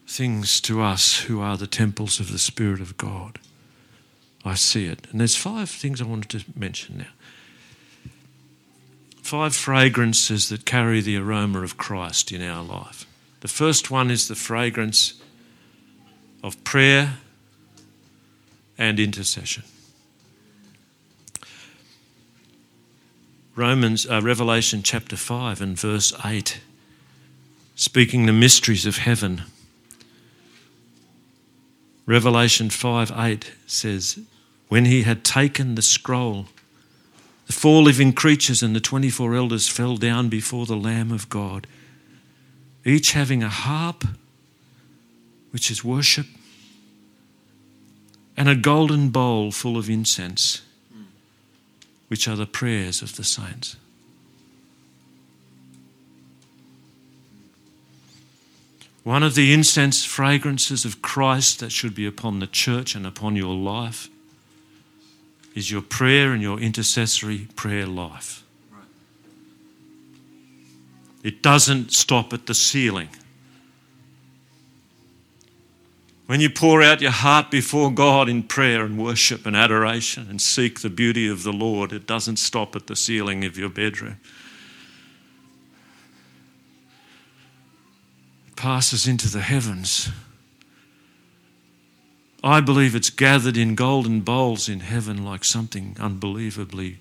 things 0.07 0.61
to 0.61 0.81
us 0.81 1.21
who 1.21 1.41
are 1.41 1.57
the 1.57 1.65
temples 1.65 2.19
of 2.19 2.31
the 2.31 2.37
Spirit 2.37 2.81
of 2.81 2.97
God. 2.97 3.39
I 4.43 4.55
see 4.55 4.85
it. 4.85 5.07
And 5.11 5.19
there's 5.19 5.35
five 5.35 5.69
things 5.69 6.01
I 6.01 6.05
wanted 6.05 6.29
to 6.39 6.59
mention 6.59 6.99
now. 6.99 8.11
Five 9.21 9.55
fragrances 9.55 10.49
that 10.49 10.65
carry 10.65 10.99
the 10.99 11.17
aroma 11.17 11.61
of 11.61 11.77
Christ 11.77 12.31
in 12.31 12.41
our 12.41 12.63
life. 12.63 13.05
The 13.41 13.47
first 13.47 13.89
one 13.91 14.11
is 14.11 14.27
the 14.27 14.35
fragrance 14.35 15.21
of 16.43 16.61
prayer 16.63 17.17
and 18.77 18.99
intercession. 18.99 19.63
Romans, 23.55 24.07
uh, 24.09 24.21
Revelation 24.21 24.81
chapter 24.81 25.15
5 25.15 25.61
and 25.61 25.77
verse 25.77 26.13
8, 26.25 26.61
speaking 27.75 28.25
the 28.25 28.33
mysteries 28.33 28.85
of 28.85 28.97
heaven. 28.97 29.43
Revelation 32.11 32.69
5 32.69 33.13
8 33.15 33.53
says, 33.67 34.19
When 34.67 34.83
he 34.83 35.03
had 35.03 35.23
taken 35.23 35.75
the 35.75 35.81
scroll, 35.81 36.47
the 37.47 37.53
four 37.53 37.81
living 37.81 38.11
creatures 38.11 38.61
and 38.61 38.75
the 38.75 38.81
24 38.81 39.33
elders 39.33 39.69
fell 39.69 39.95
down 39.95 40.27
before 40.27 40.65
the 40.65 40.75
Lamb 40.75 41.13
of 41.13 41.29
God, 41.29 41.67
each 42.83 43.13
having 43.13 43.43
a 43.43 43.47
harp 43.47 44.03
which 45.51 45.71
is 45.71 45.85
worship, 45.85 46.27
and 48.35 48.49
a 48.49 48.55
golden 48.55 49.09
bowl 49.09 49.53
full 49.53 49.77
of 49.77 49.89
incense, 49.89 50.63
which 52.09 52.27
are 52.27 52.35
the 52.35 52.45
prayers 52.45 53.01
of 53.01 53.15
the 53.15 53.23
saints. 53.23 53.77
One 59.03 59.23
of 59.23 59.33
the 59.33 59.51
incense 59.51 60.05
fragrances 60.05 60.85
of 60.85 61.01
Christ 61.01 61.59
that 61.59 61.71
should 61.71 61.95
be 61.95 62.05
upon 62.05 62.39
the 62.39 62.47
church 62.47 62.93
and 62.93 63.05
upon 63.07 63.35
your 63.35 63.55
life 63.55 64.09
is 65.55 65.71
your 65.71 65.81
prayer 65.81 66.31
and 66.31 66.41
your 66.41 66.59
intercessory 66.59 67.47
prayer 67.55 67.87
life. 67.87 68.43
It 71.23 71.41
doesn't 71.41 71.91
stop 71.91 72.33
at 72.33 72.45
the 72.45 72.53
ceiling. 72.53 73.09
When 76.27 76.39
you 76.39 76.49
pour 76.49 76.81
out 76.81 77.01
your 77.01 77.11
heart 77.11 77.51
before 77.51 77.91
God 77.91 78.29
in 78.29 78.43
prayer 78.43 78.85
and 78.85 78.97
worship 78.97 79.45
and 79.45 79.55
adoration 79.55 80.27
and 80.29 80.41
seek 80.41 80.79
the 80.79 80.89
beauty 80.89 81.27
of 81.27 81.43
the 81.43 81.51
Lord, 81.51 81.91
it 81.91 82.07
doesn't 82.07 82.37
stop 82.37 82.75
at 82.75 82.87
the 82.87 82.95
ceiling 82.95 83.43
of 83.43 83.57
your 83.57 83.69
bedroom. 83.69 84.17
Passes 88.61 89.07
into 89.07 89.27
the 89.27 89.41
heavens. 89.41 90.07
I 92.43 92.61
believe 92.61 92.93
it's 92.93 93.09
gathered 93.09 93.57
in 93.57 93.73
golden 93.73 94.21
bowls 94.21 94.69
in 94.69 94.81
heaven 94.81 95.25
like 95.25 95.43
something 95.43 95.97
unbelievably 95.99 96.99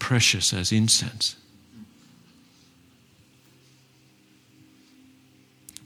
precious 0.00 0.52
as 0.52 0.72
incense. 0.72 1.36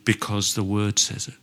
Because 0.07 0.55
the 0.55 0.64
word 0.64 0.99
says 0.99 1.29
it. 1.29 1.35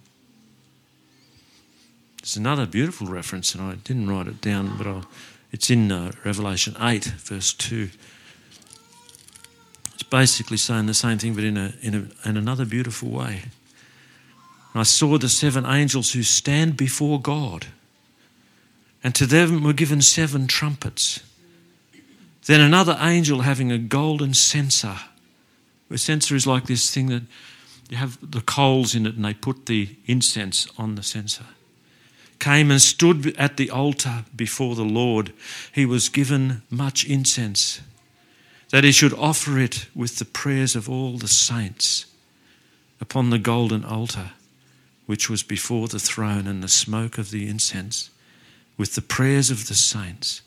There's 2.23 2.37
another 2.37 2.65
beautiful 2.65 3.05
reference, 3.05 3.53
and 3.53 3.63
I 3.63 3.75
didn't 3.75 4.09
write 4.09 4.25
it 4.25 4.41
down, 4.41 4.75
but 4.75 4.87
I'll, 4.87 5.05
it's 5.51 5.69
in 5.69 5.91
uh, 5.91 6.13
Revelation 6.25 6.75
8, 6.81 7.05
verse 7.05 7.53
2. 7.53 7.91
Basically 10.11 10.57
saying 10.57 10.85
the 10.85 10.93
same 10.93 11.17
thing, 11.17 11.33
but 11.33 11.43
in, 11.43 11.57
a, 11.57 11.73
in, 11.81 11.95
a, 11.95 12.29
in 12.29 12.37
another 12.37 12.65
beautiful 12.65 13.09
way. 13.09 13.41
And 14.73 14.81
I 14.81 14.83
saw 14.83 15.17
the 15.17 15.29
seven 15.29 15.65
angels 15.65 16.11
who 16.11 16.21
stand 16.21 16.77
before 16.77 17.19
God, 17.19 17.65
and 19.03 19.15
to 19.15 19.25
them 19.25 19.63
were 19.63 19.73
given 19.73 20.01
seven 20.03 20.45
trumpets. 20.45 21.21
Then 22.45 22.61
another 22.61 22.97
angel 23.01 23.41
having 23.41 23.71
a 23.71 23.79
golden 23.79 24.33
censer. 24.33 24.97
A 25.89 25.97
censer 25.97 26.35
is 26.35 26.45
like 26.45 26.65
this 26.65 26.91
thing 26.91 27.07
that 27.07 27.23
you 27.89 27.97
have 27.97 28.17
the 28.31 28.41
coals 28.41 28.95
in 28.95 29.05
it 29.05 29.15
and 29.15 29.25
they 29.25 29.33
put 29.33 29.65
the 29.65 29.89
incense 30.05 30.67
on 30.77 30.95
the 30.95 31.03
censer. 31.03 31.45
Came 32.39 32.71
and 32.71 32.81
stood 32.81 33.35
at 33.37 33.57
the 33.57 33.69
altar 33.69 34.25
before 34.35 34.75
the 34.75 34.85
Lord. 34.85 35.33
He 35.73 35.85
was 35.85 36.09
given 36.09 36.63
much 36.69 37.05
incense, 37.05 37.81
that 38.71 38.83
he 38.83 38.91
should 38.91 39.13
offer 39.13 39.59
it 39.59 39.87
with 39.95 40.17
the 40.17 40.25
prayers 40.25 40.75
of 40.75 40.89
all 40.89 41.17
the 41.17 41.27
saints 41.27 42.05
upon 42.99 43.29
the 43.29 43.39
golden 43.39 43.83
altar 43.83 44.31
which 45.11 45.29
was 45.29 45.43
before 45.43 45.89
the 45.89 45.99
throne, 45.99 46.47
and 46.47 46.63
the 46.63 46.69
smoke 46.69 47.17
of 47.17 47.31
the 47.31 47.45
incense 47.49 48.09
with 48.77 48.95
the 48.95 49.01
prayers 49.01 49.51
of 49.51 49.67
the 49.67 49.75
saints 49.75 50.41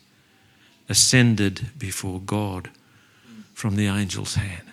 ascended 0.89 1.69
before 1.77 2.19
God 2.19 2.71
from 3.53 3.75
the 3.75 3.85
angel's 3.85 4.33
hand. 4.33 4.63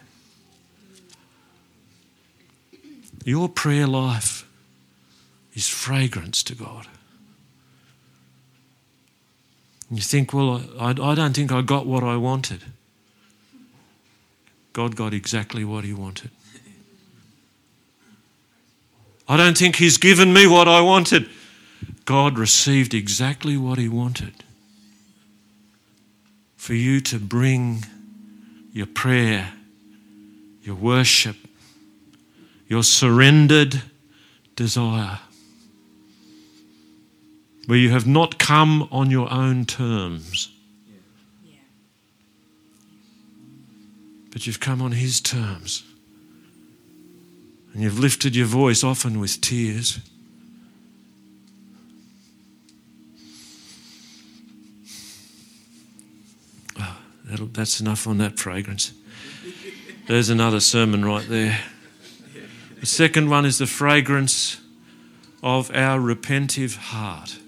Your 3.25 3.51
prayer 3.51 3.87
life 3.87 4.49
is 5.53 5.69
fragrance 5.69 6.43
to 6.45 6.55
God. 6.55 6.87
You 9.91 10.01
think, 10.01 10.33
well, 10.33 10.63
I, 10.81 10.91
I 10.91 11.15
don't 11.15 11.37
think 11.37 11.53
I 11.53 11.61
got 11.61 11.85
what 11.85 12.03
I 12.03 12.17
wanted. 12.17 12.63
God 14.73 14.97
got 14.97 15.13
exactly 15.13 15.65
what 15.65 15.85
He 15.85 15.93
wanted. 15.93 16.31
I 19.29 19.37
don't 19.37 19.57
think 19.57 19.77
He's 19.77 19.99
given 19.99 20.33
me 20.33 20.47
what 20.47 20.69
I 20.69 20.81
wanted. 20.81 21.29
God 22.05 22.39
received 22.39 22.95
exactly 22.95 23.57
what 23.57 23.79
He 23.79 23.89
wanted 23.89 24.35
for 26.57 26.75
you 26.75 27.01
to 27.01 27.19
bring 27.19 27.85
your 28.73 28.87
prayer, 28.87 29.53
your 30.63 30.77
worship, 30.77 31.37
your 32.69 32.83
surrendered 32.83 33.83
desire, 34.55 35.19
where 37.67 37.79
you 37.79 37.91
have 37.91 38.07
not 38.07 38.39
come 38.39 38.89
on 38.93 39.11
your 39.11 39.31
own 39.33 39.65
terms, 39.65 40.51
but 44.33 44.47
you've 44.47 44.61
come 44.61 44.83
on 44.83 44.93
His 44.93 45.21
terms. 45.21 45.85
And 47.73 47.83
you've 47.83 47.99
lifted 47.99 48.35
your 48.35 48.47
voice 48.47 48.83
often 48.83 49.21
with 49.21 49.41
tears. 49.41 50.01
Oh, 56.81 56.99
that's 57.53 57.81
enough 57.81 58.07
on 58.07 58.19
that 58.19 58.39
fragrance. 58.39 58.93
There's 60.07 60.29
another 60.31 60.61
sermon 60.61 61.05
right 61.05 61.27
there. 61.29 61.61
The 62.81 62.87
second 62.87 63.31
one 63.31 63.47
is 63.47 63.59
the 63.59 63.67
fragrance 63.67 64.61
of 65.43 65.71
our 65.71 65.99
repentive 65.99 66.77
heart. 66.77 67.39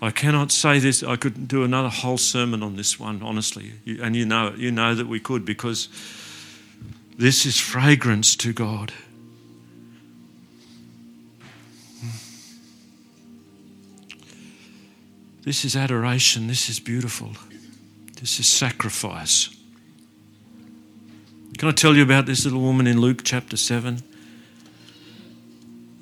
I 0.00 0.10
cannot 0.10 0.52
say 0.52 0.78
this. 0.78 1.02
I 1.02 1.16
could 1.16 1.48
do 1.48 1.64
another 1.64 1.88
whole 1.88 2.18
sermon 2.18 2.62
on 2.62 2.76
this 2.76 3.00
one, 3.00 3.20
honestly, 3.22 3.72
and 4.00 4.14
you 4.14 4.24
know 4.24 4.54
You 4.56 4.70
know 4.70 4.94
that 4.94 5.08
we 5.08 5.18
could 5.18 5.44
because 5.44 5.88
this 7.16 7.44
is 7.44 7.58
fragrance 7.58 8.36
to 8.36 8.52
God. 8.52 8.92
This 15.42 15.64
is 15.64 15.74
adoration. 15.74 16.46
This 16.46 16.68
is 16.68 16.78
beautiful. 16.78 17.32
This 18.20 18.38
is 18.38 18.46
sacrifice. 18.46 19.48
Can 21.56 21.68
I 21.68 21.72
tell 21.72 21.96
you 21.96 22.02
about 22.02 22.26
this 22.26 22.44
little 22.44 22.60
woman 22.60 22.86
in 22.86 23.00
Luke 23.00 23.22
chapter 23.24 23.56
7? 23.56 24.02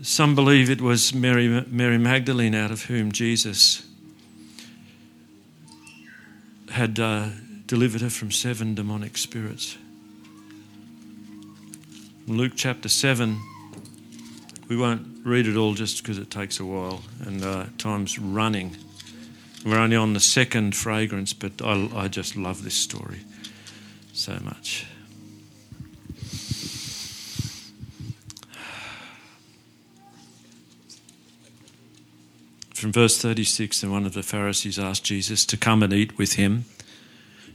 Some 0.02 0.34
believe 0.34 0.68
it 0.68 0.80
was 0.80 1.14
Mary, 1.14 1.64
Mary 1.68 1.96
Magdalene, 1.96 2.54
out 2.54 2.70
of 2.70 2.84
whom 2.84 3.10
Jesus 3.10 3.85
had 6.76 7.00
uh, 7.00 7.28
delivered 7.66 8.02
her 8.02 8.10
from 8.10 8.30
seven 8.30 8.74
demonic 8.74 9.16
spirits. 9.16 9.78
Luke 12.26 12.52
chapter 12.54 12.90
7. 12.90 13.40
We 14.68 14.76
won't 14.76 15.06
read 15.24 15.46
it 15.46 15.56
all 15.56 15.72
just 15.72 16.02
because 16.02 16.18
it 16.18 16.30
takes 16.30 16.60
a 16.60 16.66
while 16.66 17.02
and 17.24 17.42
uh, 17.42 17.64
time's 17.78 18.18
running. 18.18 18.76
We're 19.64 19.78
only 19.78 19.96
on 19.96 20.12
the 20.12 20.20
second 20.20 20.76
fragrance, 20.76 21.32
but 21.32 21.62
I, 21.62 21.88
I 21.94 22.08
just 22.08 22.36
love 22.36 22.62
this 22.62 22.74
story 22.74 23.20
so 24.12 24.38
much. 24.44 24.86
From 32.86 32.92
verse 32.92 33.18
36, 33.18 33.82
and 33.82 33.90
one 33.90 34.06
of 34.06 34.14
the 34.14 34.22
Pharisees 34.22 34.78
asked 34.78 35.02
Jesus 35.02 35.44
to 35.46 35.56
come 35.56 35.82
and 35.82 35.92
eat 35.92 36.16
with 36.16 36.34
him. 36.34 36.66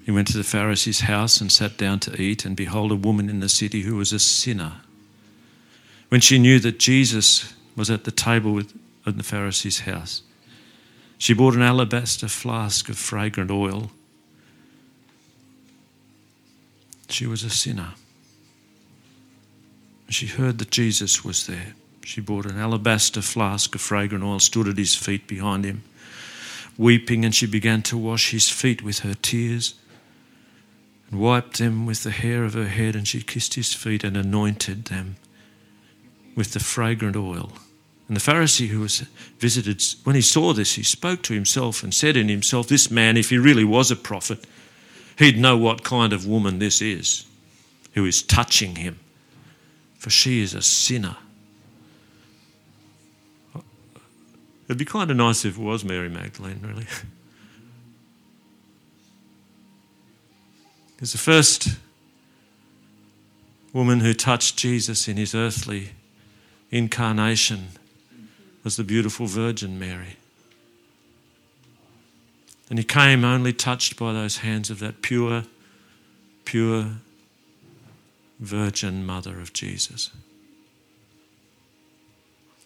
He 0.04 0.12
went 0.12 0.28
to 0.28 0.38
the 0.38 0.44
Pharisee's 0.44 1.00
house 1.00 1.40
and 1.40 1.50
sat 1.50 1.78
down 1.78 2.02
to 2.02 2.22
eat, 2.22 2.44
and 2.44 2.54
behold, 2.54 2.92
a 2.92 2.98
woman 2.98 3.30
in 3.30 3.40
the 3.40 3.48
city 3.48 3.84
who 3.84 3.96
was 3.96 4.12
a 4.12 4.20
sinner. 4.20 4.82
When 6.10 6.20
she 6.20 6.38
knew 6.38 6.60
that 6.60 6.80
Jesus 6.80 7.54
was 7.78 7.90
at 7.90 8.04
the 8.04 8.12
table 8.12 8.52
with, 8.52 8.78
in 9.06 9.16
the 9.16 9.24
Pharisee's 9.24 9.80
house, 9.80 10.22
she 11.18 11.34
bought 11.34 11.56
an 11.56 11.62
alabaster 11.62 12.28
flask 12.28 12.90
of 12.90 12.98
fragrant 12.98 13.52
oil. 13.52 13.90
She 17.08 17.26
was 17.26 17.46
a 17.46 17.50
sinner. 17.50 17.94
She 20.10 20.28
heard 20.28 20.58
that 20.58 20.72
Jesus 20.72 21.24
was 21.24 21.48
there. 21.48 21.76
She 22.04 22.22
brought 22.22 22.46
an 22.46 22.58
alabaster 22.58 23.22
flask 23.22 23.76
of 23.76 23.82
fragrant 23.82 24.24
oil, 24.24 24.40
stood 24.40 24.68
at 24.68 24.78
his 24.78 24.96
feet 24.96 25.28
behind 25.28 25.66
him, 25.66 25.84
weeping, 26.78 27.24
and 27.24 27.34
she 27.34 27.46
began 27.46 27.82
to 27.84 27.98
wash 27.98 28.32
his 28.32 28.50
feet 28.50 28.82
with 28.82 29.00
her 29.00 29.14
tears 29.14 29.76
and 31.10 31.20
wiped 31.20 31.58
them 31.58 31.86
with 31.86 32.04
the 32.04 32.12
hair 32.12 32.44
of 32.44 32.54
her 32.54 32.68
head, 32.68 32.96
and 32.96 33.08
she 33.08 33.22
kissed 33.22 33.54
his 33.54 33.74
feet 33.74 34.04
and 34.04 34.18
anointed 34.18 34.86
them 34.86 35.18
with 36.36 36.54
the 36.54 36.60
fragrant 36.60 37.16
oil. 37.16 37.52
And 38.08 38.18
the 38.18 38.32
Pharisee 38.32 38.68
who 38.68 38.82
was 38.82 39.06
visited, 39.40 39.82
when 40.04 40.16
he 40.16 40.22
saw 40.22 40.54
this, 40.54 40.76
he 40.76 40.84
spoke 40.84 41.22
to 41.24 41.34
himself 41.34 41.84
and 41.84 41.94
said 41.94 42.18
in 42.18 42.30
himself, 42.30 42.68
This 42.68 42.92
man, 42.92 43.16
if 43.16 43.30
he 43.30 43.38
really 43.38 43.64
was 43.64 43.92
a 43.92 43.96
prophet, 43.96 44.46
he'd 45.18 45.38
know 45.38 45.58
what 45.58 45.84
kind 45.84 46.12
of 46.12 46.28
woman 46.28 46.60
this 46.60 46.82
is 46.82 47.26
who 47.94 48.06
is 48.06 48.24
touching 48.24 48.76
him, 48.76 49.00
for 49.98 50.10
she 50.10 50.42
is 50.42 50.54
a 50.54 50.62
sinner. 50.62 51.18
It'd 54.72 54.78
be 54.78 54.86
kind 54.86 55.12
of 55.12 55.18
nice 55.18 55.44
if 55.44 55.58
it 55.58 55.62
was 55.62 55.84
Mary 55.84 56.08
Magdalene, 56.08 56.62
really. 56.64 56.86
Because 60.96 61.12
the 61.12 61.18
first 61.18 61.68
woman 63.74 64.00
who 64.02 64.14
touched 64.14 64.56
Jesus 64.56 65.08
in 65.08 65.18
his 65.18 65.36
earthly 65.36 65.90
incarnation 66.70 67.70
was 68.64 68.78
the 68.78 68.84
beautiful 68.84 69.26
Virgin 69.26 69.78
Mary. 69.80 70.16
And 72.70 72.78
he 72.78 72.86
came 72.86 73.26
only 73.26 73.52
touched 73.52 73.98
by 73.98 74.14
those 74.14 74.38
hands 74.38 74.70
of 74.70 74.78
that 74.80 75.02
pure, 75.02 75.44
pure 76.46 76.92
Virgin 78.40 79.04
Mother 79.04 79.40
of 79.40 79.52
Jesus. 79.54 80.12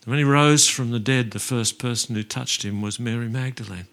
And 0.06 0.12
when 0.12 0.20
he 0.20 0.24
rose 0.24 0.68
from 0.68 0.92
the 0.92 1.00
dead, 1.00 1.32
the 1.32 1.40
first 1.40 1.80
person 1.80 2.16
who 2.16 2.24
touched 2.24 2.64
him 2.64 2.82
was 2.82 3.00
Mary 3.00 3.28
Magdalene, 3.28 3.88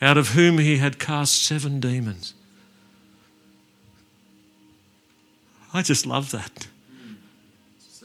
out 0.00 0.16
of 0.16 0.30
whom 0.30 0.58
he 0.58 0.78
had 0.78 1.00
cast 1.00 1.42
seven 1.42 1.80
demons. 1.80 2.32
I 5.74 5.82
just 5.82 6.06
love 6.06 6.30
that. 6.30 6.68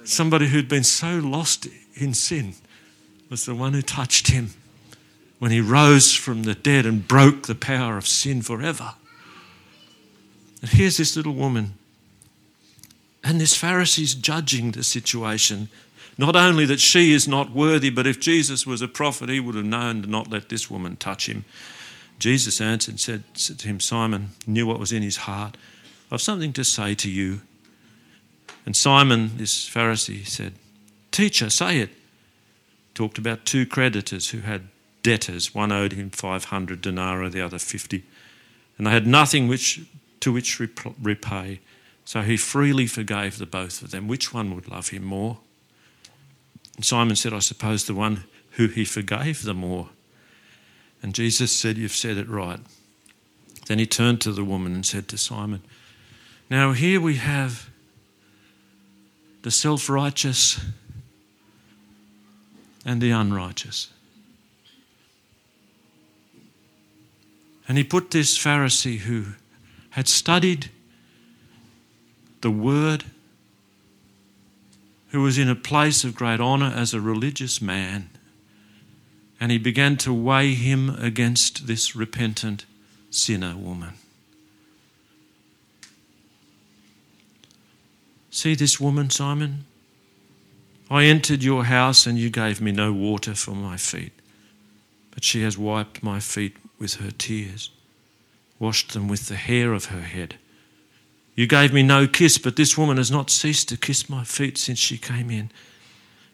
Somebody 0.04 0.48
who'd 0.48 0.68
been 0.68 0.84
so 0.84 1.18
lost 1.18 1.68
in 1.96 2.14
sin 2.14 2.54
was 3.30 3.46
the 3.46 3.56
one 3.56 3.74
who 3.74 3.82
touched 3.82 4.28
him 4.28 4.52
when 5.40 5.52
he 5.52 5.62
rose 5.62 6.14
from 6.14 6.44
the 6.44 6.56
dead 6.56 6.86
and 6.86 7.08
broke 7.08 7.48
the 7.48 7.56
power 7.56 7.98
of 7.98 8.08
sin 8.08 8.42
forever. 8.42 8.94
And 10.62 10.70
here's 10.72 10.98
this 10.98 11.16
little 11.16 11.34
woman. 11.34 11.74
And 13.24 13.42
this 13.42 13.56
Pharisee's 13.56 14.16
judging 14.16 14.72
the 14.72 14.84
situation. 14.84 15.70
Not 16.18 16.36
only 16.36 16.66
that 16.66 16.80
she 16.80 17.14
is 17.14 17.28
not 17.28 17.52
worthy, 17.52 17.90
but 17.90 18.08
if 18.08 18.20
Jesus 18.20 18.66
was 18.66 18.82
a 18.82 18.88
prophet, 18.88 19.30
he 19.30 19.40
would 19.40 19.56
have 19.56 19.66
known 19.66 20.02
to 20.02 20.10
not 20.10 20.30
let 20.30 20.50
this 20.50 20.72
woman 20.72 20.96
touch 20.96 21.28
him. 21.28 21.44
Jesus 22.20 22.62
answered 22.62 22.92
and 22.94 23.00
said 23.00 23.24
to 23.36 23.68
him, 23.68 23.80
Simon, 23.80 24.30
knew 24.48 24.66
what 24.66 24.80
was 24.80 24.94
in 24.94 25.04
his 25.04 25.18
heart 25.18 25.58
I've 26.12 26.22
something 26.22 26.54
to 26.54 26.64
say 26.64 26.96
to 26.96 27.10
you. 27.10 27.42
And 28.66 28.76
Simon, 28.76 29.38
this 29.38 29.68
Pharisee, 29.68 30.26
said, 30.26 30.54
Teacher, 31.12 31.50
say 31.50 31.80
it. 31.80 31.90
Talked 32.94 33.18
about 33.18 33.46
two 33.46 33.66
creditors 33.66 34.30
who 34.30 34.40
had 34.40 34.68
debtors. 35.04 35.54
One 35.54 35.72
owed 35.72 35.94
him 35.94 36.10
500 36.10 36.82
denarii, 36.82 37.30
the 37.30 37.42
other 37.42 37.60
50. 37.60 38.04
And 38.78 38.88
they 38.88 38.92
had 38.92 39.08
nothing 39.08 39.48
which, 39.48 39.82
to 40.22 40.32
which 40.32 40.60
repay. 41.02 41.60
So 42.06 42.22
he 42.22 42.38
freely 42.38 42.88
forgave 42.88 43.38
the 43.38 43.46
both 43.46 43.82
of 43.82 43.92
them. 43.92 44.08
Which 44.08 44.34
one 44.34 44.56
would 44.56 44.70
love 44.70 44.90
him 44.90 45.04
more? 45.04 45.40
And 46.76 46.86
Simon 46.86 47.16
said, 47.16 47.34
I 47.34 47.40
suppose 47.40 47.86
the 47.86 47.94
one 47.94 48.24
who 48.52 48.68
he 48.68 48.86
forgave 48.86 49.44
the 49.44 49.54
more. 49.54 49.90
And 51.02 51.14
Jesus 51.14 51.52
said, 51.52 51.78
You've 51.78 51.92
said 51.92 52.18
it 52.18 52.28
right. 52.28 52.60
Then 53.68 53.80
he 53.80 53.86
turned 53.86 54.22
to 54.22 54.32
the 54.32 54.44
woman 54.44 54.74
and 54.74 54.86
said 54.86 55.08
to 55.10 55.18
Simon, 55.18 55.62
Now 56.50 56.74
here 56.74 57.02
we 57.02 57.16
have 57.16 57.70
the 59.42 59.52
self 59.52 59.90
righteous 59.90 60.60
and 62.86 63.02
the 63.02 63.12
unrighteous. 63.12 63.92
And 67.68 67.78
he 67.78 67.84
put 67.84 68.12
this 68.12 68.38
Pharisee 68.38 69.00
who 69.00 69.26
had 69.92 70.08
studied 70.08 70.70
the 72.42 72.52
word, 72.52 73.04
who 75.16 75.22
was 75.22 75.38
in 75.38 75.48
a 75.48 75.56
place 75.56 76.04
of 76.04 76.14
great 76.14 76.42
honour 76.42 76.74
as 76.76 76.94
a 76.94 77.00
religious 77.00 77.62
man, 77.62 78.10
and 79.40 79.50
he 79.50 79.58
began 79.58 79.96
to 79.96 80.14
weigh 80.14 80.54
him 80.54 80.90
against 80.90 81.68
this 81.68 81.96
repentant 81.96 82.66
sinner 83.10 83.56
woman. 83.56 83.94
See 88.30 88.56
this 88.56 88.78
woman, 88.78 89.10
Simon? 89.10 89.64
I 90.92 91.06
entered 91.06 91.44
your 91.44 91.64
house 91.64 92.06
and 92.06 92.20
you 92.20 92.30
gave 92.30 92.60
me 92.60 92.74
no 92.74 92.92
water 92.92 93.36
for 93.36 93.52
my 93.56 93.78
feet, 93.78 94.12
but 95.12 95.24
she 95.24 95.44
has 95.44 95.58
wiped 95.58 96.04
my 96.04 96.20
feet 96.20 96.58
with 96.78 96.96
her 96.96 97.12
tears, 97.12 97.70
washed 98.60 98.92
them 98.92 99.08
with 99.08 99.30
the 99.30 99.38
hair 99.38 99.72
of 99.72 99.86
her 99.86 100.02
head. 100.02 100.36
You 101.36 101.48
gave 101.48 101.74
me 101.74 101.84
no 101.84 102.08
kiss, 102.08 102.38
but 102.38 102.56
this 102.56 102.78
woman 102.78 102.98
has 102.98 103.12
not 103.12 103.30
ceased 103.30 103.68
to 103.70 103.78
kiss 103.78 104.10
my 104.10 104.24
feet 104.24 104.58
since 104.58 104.80
she 104.80 104.98
came 104.98 105.30
in. 105.30 105.52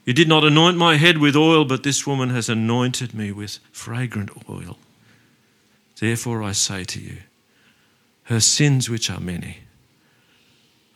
You 0.06 0.14
did 0.14 0.28
not 0.28 0.44
anoint 0.44 0.78
my 0.78 0.98
head 0.98 1.18
with 1.18 1.36
oil, 1.36 1.66
but 1.66 1.84
this 1.84 2.06
woman 2.06 2.30
has 2.30 2.50
anointed 2.50 3.14
me 3.14 3.32
with 3.32 3.60
fragrant 3.72 4.32
oil. 4.50 4.78
Therefore 6.00 6.44
I 6.44 6.52
say 6.52 6.84
to 6.86 7.00
you, 7.00 7.18
her 8.24 8.40
sins, 8.40 8.90
which 8.90 9.10
are 9.10 9.20
many, 9.20 9.60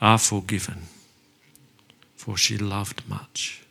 are 0.01 0.17
forgiven, 0.17 0.83
for 2.15 2.37
she 2.37 2.57
loved 2.57 3.07
much. 3.07 3.63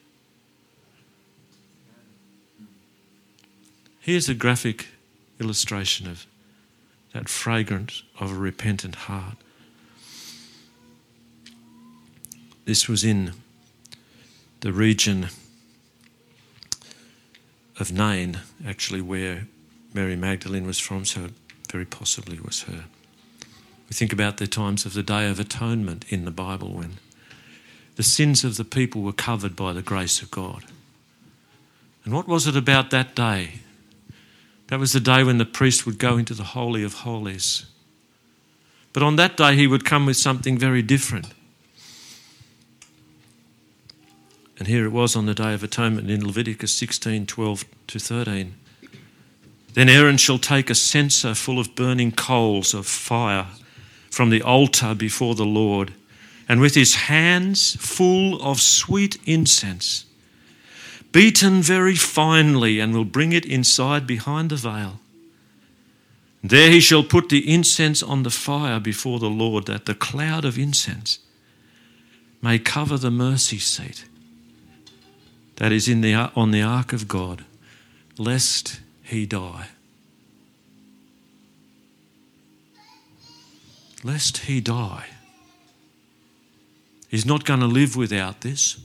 Here's 4.01 4.29
a 4.29 4.35
graphic 4.35 4.89
illustration 5.41 6.07
of 6.09 6.27
that 7.13 7.29
fragrance 7.29 8.03
of 8.21 8.33
a 8.33 8.35
repentant 8.35 8.95
heart. 8.95 9.37
This 12.65 12.89
was 12.89 13.05
in 13.05 13.33
the 14.61 14.73
region 14.73 15.29
of 17.79 17.93
Nain, 17.93 18.41
actually, 18.67 19.01
where 19.01 19.47
Mary 19.93 20.17
Magdalene 20.17 20.67
was 20.67 20.79
from, 20.79 21.05
so 21.05 21.25
it 21.25 21.33
very 21.71 21.85
possibly 21.85 22.39
was 22.41 22.63
her. 22.63 22.85
We 23.89 23.95
think 23.95 24.13
about 24.13 24.39
the 24.39 24.47
times 24.47 24.87
of 24.87 24.95
the 24.95 25.03
Day 25.03 25.29
of 25.29 25.39
Atonement 25.39 26.07
in 26.09 26.25
the 26.25 26.31
Bible 26.31 26.73
when 26.73 26.95
the 27.97 28.03
sins 28.03 28.45
of 28.45 28.57
the 28.57 28.65
people 28.65 29.03
were 29.03 29.13
covered 29.13 29.55
by 29.55 29.73
the 29.73 29.83
grace 29.83 30.23
of 30.23 30.31
God. 30.31 30.65
And 32.05 32.15
what 32.15 32.27
was 32.27 32.47
it 32.47 32.57
about 32.57 32.91
that 32.91 33.15
day? 33.15 33.61
That 34.69 34.79
was 34.79 34.93
the 34.93 35.01
day 35.01 35.23
when 35.23 35.39
the 35.39 35.45
priest 35.45 35.85
would 35.85 35.99
go 35.99 36.17
into 36.17 36.35
the 36.35 36.45
Holy 36.45 36.83
of 36.83 36.95
Holies. 36.95 37.67
But 38.93 39.03
on 39.03 39.17
that 39.17 39.37
day, 39.37 39.55
he 39.55 39.67
would 39.67 39.85
come 39.85 40.07
with 40.07 40.17
something 40.17 40.57
very 40.57 40.83
different. 40.83 41.27
And 44.59 44.69
here 44.69 44.85
it 44.85 44.93
was 44.93 45.17
on 45.17 45.27
the 45.27 45.35
Day 45.35 45.53
of 45.53 45.65
Atonement 45.65 46.11
in 46.11 46.25
Leviticus 46.25 46.73
16 46.73 47.27
12 47.27 47.65
to 47.89 47.99
13. 47.99 48.55
Then 49.75 49.89
Aaron 49.89 50.17
shall 50.17 50.39
take 50.39 50.71
a 50.71 50.75
censer 50.75 51.35
full 51.35 51.59
of 51.59 51.75
burning 51.75 52.13
coals 52.13 52.75
of 52.75 52.87
fire 52.87 53.47
from 54.11 54.31
the 54.31 54.43
altar 54.43 54.95
before 54.95 55.35
the 55.35 55.45
Lord, 55.45 55.93
and 56.49 56.61
with 56.61 56.77
his 56.77 56.95
hands 56.95 57.75
full 57.81 58.41
of 58.41 58.61
sweet 58.61 59.19
incense, 59.27 60.05
beaten 61.11 61.61
very 61.61 61.97
finely, 61.97 62.79
and 62.79 62.95
will 62.95 63.05
bring 63.05 63.33
it 63.33 63.45
inside 63.45 64.07
behind 64.07 64.51
the 64.51 64.57
veil. 64.57 65.01
There 66.45 66.71
he 66.71 66.79
shall 66.79 67.03
put 67.03 67.29
the 67.29 67.53
incense 67.53 68.03
on 68.03 68.23
the 68.23 68.31
fire 68.31 68.79
before 68.79 69.19
the 69.19 69.31
Lord, 69.31 69.67
that 69.67 69.87
the 69.87 69.95
cloud 69.95 70.45
of 70.45 70.59
incense 70.59 71.19
may 72.41 72.61
cover 72.61 72.97
the 72.97 73.11
mercy 73.11 73.59
seat 73.59 74.05
that 75.57 75.73
is 75.73 75.89
in 75.89 76.01
the, 76.01 76.15
on 76.15 76.51
the 76.51 76.63
ark 76.63 76.93
of 76.93 77.09
God, 77.09 77.45
lest 78.19 78.81
he 79.03 79.27
die. 79.27 79.69
Lest 84.03 84.39
he 84.39 84.61
die. 84.61 85.07
He's 87.09 87.25
not 87.25 87.45
going 87.45 87.61
to 87.61 87.67
live 87.67 87.97
without 87.97 88.41
this. 88.41 88.79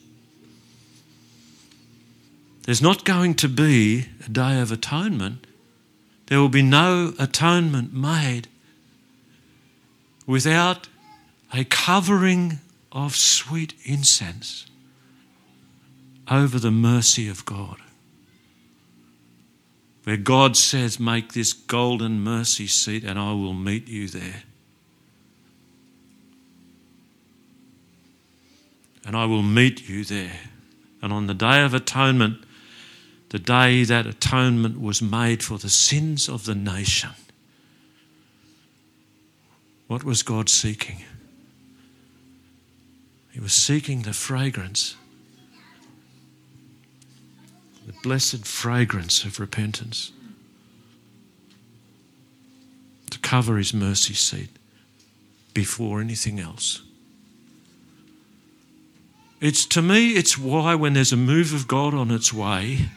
There's 2.63 2.81
not 2.81 3.03
going 3.03 3.33
to 3.35 3.49
be 3.49 4.05
a 4.25 4.29
day 4.29 4.61
of 4.61 4.71
atonement. 4.71 5.47
There 6.27 6.39
will 6.39 6.49
be 6.49 6.61
no 6.61 7.13
atonement 7.17 7.93
made 7.93 8.47
without 10.27 10.87
a 11.51 11.63
covering 11.63 12.59
of 12.91 13.15
sweet 13.15 13.73
incense 13.83 14.68
over 16.29 16.59
the 16.59 16.71
mercy 16.71 17.27
of 17.27 17.45
God. 17.45 17.77
Where 20.03 20.17
God 20.17 20.55
says, 20.55 20.99
Make 20.99 21.33
this 21.33 21.53
golden 21.53 22.21
mercy 22.21 22.67
seat 22.67 23.03
and 23.03 23.19
I 23.19 23.31
will 23.33 23.53
meet 23.53 23.87
you 23.87 24.07
there. 24.07 24.43
And 29.05 29.15
I 29.15 29.25
will 29.25 29.43
meet 29.43 29.87
you 29.89 30.03
there. 30.03 30.39
And 31.01 31.11
on 31.11 31.27
the 31.27 31.33
day 31.33 31.63
of 31.63 31.73
atonement, 31.73 32.43
the 33.29 33.39
day 33.39 33.83
that 33.83 34.05
atonement 34.05 34.81
was 34.81 35.01
made 35.01 35.43
for 35.43 35.57
the 35.57 35.69
sins 35.69 36.27
of 36.27 36.45
the 36.45 36.55
nation, 36.55 37.11
what 39.87 40.03
was 40.03 40.23
God 40.23 40.49
seeking? 40.49 41.03
He 43.31 43.39
was 43.39 43.53
seeking 43.53 44.01
the 44.01 44.13
fragrance 44.13 44.95
the 47.89 47.95
blessed 48.03 48.45
fragrance 48.45 49.23
of 49.23 49.39
repentance 49.39 50.11
to 53.09 53.17
cover 53.17 53.57
his 53.57 53.73
mercy 53.73 54.13
seat 54.13 54.51
before 55.55 55.99
anything 55.99 56.39
else. 56.39 56.83
It's 59.41 59.65
to 59.65 59.81
me, 59.81 60.11
it's 60.11 60.37
why 60.37 60.75
when 60.75 60.93
there's 60.93 61.11
a 61.11 61.17
move 61.17 61.51
of 61.51 61.67
God 61.67 61.95
on 61.95 62.11
its 62.11 62.31
way, 62.31 62.89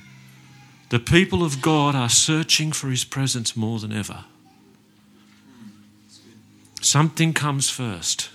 the 0.91 0.99
people 0.99 1.43
of 1.43 1.63
God 1.63 1.95
are 1.95 2.11
searching 2.11 2.71
for 2.71 2.91
his 2.91 3.05
presence 3.05 3.57
more 3.57 3.79
than 3.79 3.93
ever. 3.93 4.27
Something 6.83 7.33
comes 7.33 7.71
first. 7.71 8.29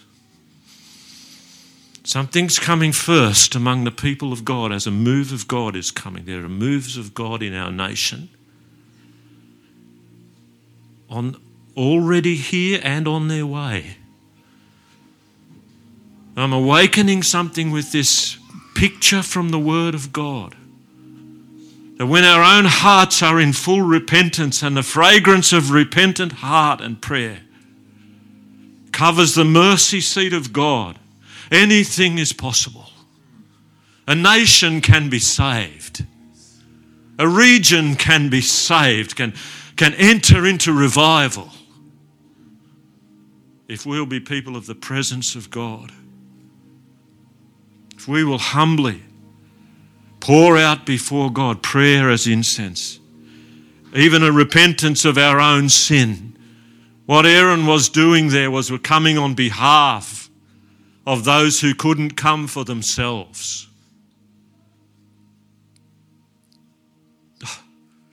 Something's 2.07 2.57
coming 2.57 2.93
first 2.93 3.53
among 3.53 3.83
the 3.83 3.91
people 3.91 4.31
of 4.31 4.45
God 4.45 4.71
as 4.71 4.87
a 4.87 4.91
move 4.91 5.33
of 5.33 5.45
God 5.45 5.75
is 5.75 5.91
coming. 5.91 6.23
There 6.23 6.45
are 6.45 6.47
moves 6.47 6.95
of 6.95 7.13
God 7.13 7.43
in 7.43 7.53
our 7.53 7.69
nation. 7.69 8.29
On 11.09 11.35
already 11.75 12.37
here 12.37 12.79
and 12.81 13.09
on 13.09 13.27
their 13.27 13.45
way. 13.45 13.97
I'm 16.37 16.53
awakening 16.53 17.23
something 17.23 17.71
with 17.71 17.91
this 17.91 18.37
picture 18.73 19.21
from 19.21 19.49
the 19.49 19.59
Word 19.59 19.93
of 19.93 20.13
God. 20.13 20.55
That 21.97 22.05
when 22.05 22.23
our 22.23 22.57
own 22.57 22.67
hearts 22.69 23.21
are 23.21 23.37
in 23.37 23.51
full 23.51 23.81
repentance 23.81 24.63
and 24.63 24.77
the 24.77 24.81
fragrance 24.81 25.51
of 25.51 25.71
repentant 25.71 26.31
heart 26.31 26.79
and 26.79 27.01
prayer 27.01 27.41
covers 28.93 29.35
the 29.35 29.43
mercy 29.43 29.99
seat 29.99 30.31
of 30.31 30.53
God, 30.53 30.99
Anything 31.51 32.17
is 32.17 32.33
possible. 32.33 32.89
A 34.07 34.15
nation 34.15 34.81
can 34.81 35.09
be 35.09 35.19
saved. 35.19 36.05
A 37.19 37.27
region 37.27 37.95
can 37.95 38.29
be 38.29 38.41
saved, 38.41 39.15
can, 39.15 39.33
can 39.75 39.93
enter 39.95 40.45
into 40.45 40.71
revival. 40.71 41.51
if 43.67 43.85
we'll 43.85 44.05
be 44.05 44.19
people 44.19 44.55
of 44.55 44.65
the 44.65 44.75
presence 44.75 45.35
of 45.35 45.49
God, 45.49 45.91
if 47.97 48.07
we 48.07 48.23
will 48.23 48.37
humbly 48.37 49.03
pour 50.19 50.57
out 50.57 50.85
before 50.85 51.31
God 51.31 51.61
prayer 51.61 52.09
as 52.09 52.27
incense, 52.27 52.99
even 53.93 54.23
a 54.23 54.31
repentance 54.31 55.05
of 55.05 55.17
our 55.17 55.39
own 55.39 55.69
sin. 55.69 56.37
What 57.05 57.25
Aaron 57.25 57.65
was 57.65 57.89
doing 57.89 58.29
there 58.29 58.51
was 58.51 58.71
coming 58.83 59.17
on 59.17 59.33
behalf 59.33 60.26
of 61.07 61.23
those 61.23 61.61
who 61.61 61.73
couldn't 61.73 62.17
come 62.17 62.45
for 62.47 62.65
themselves. 62.65 63.69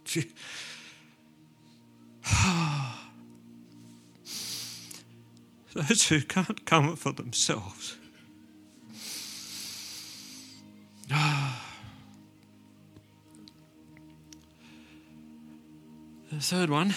those 5.74 6.06
who 6.08 6.20
can't 6.20 6.64
come 6.64 6.94
for 6.94 7.12
themselves. 7.12 7.96
The 16.32 16.40
third 16.40 16.70
one 16.70 16.88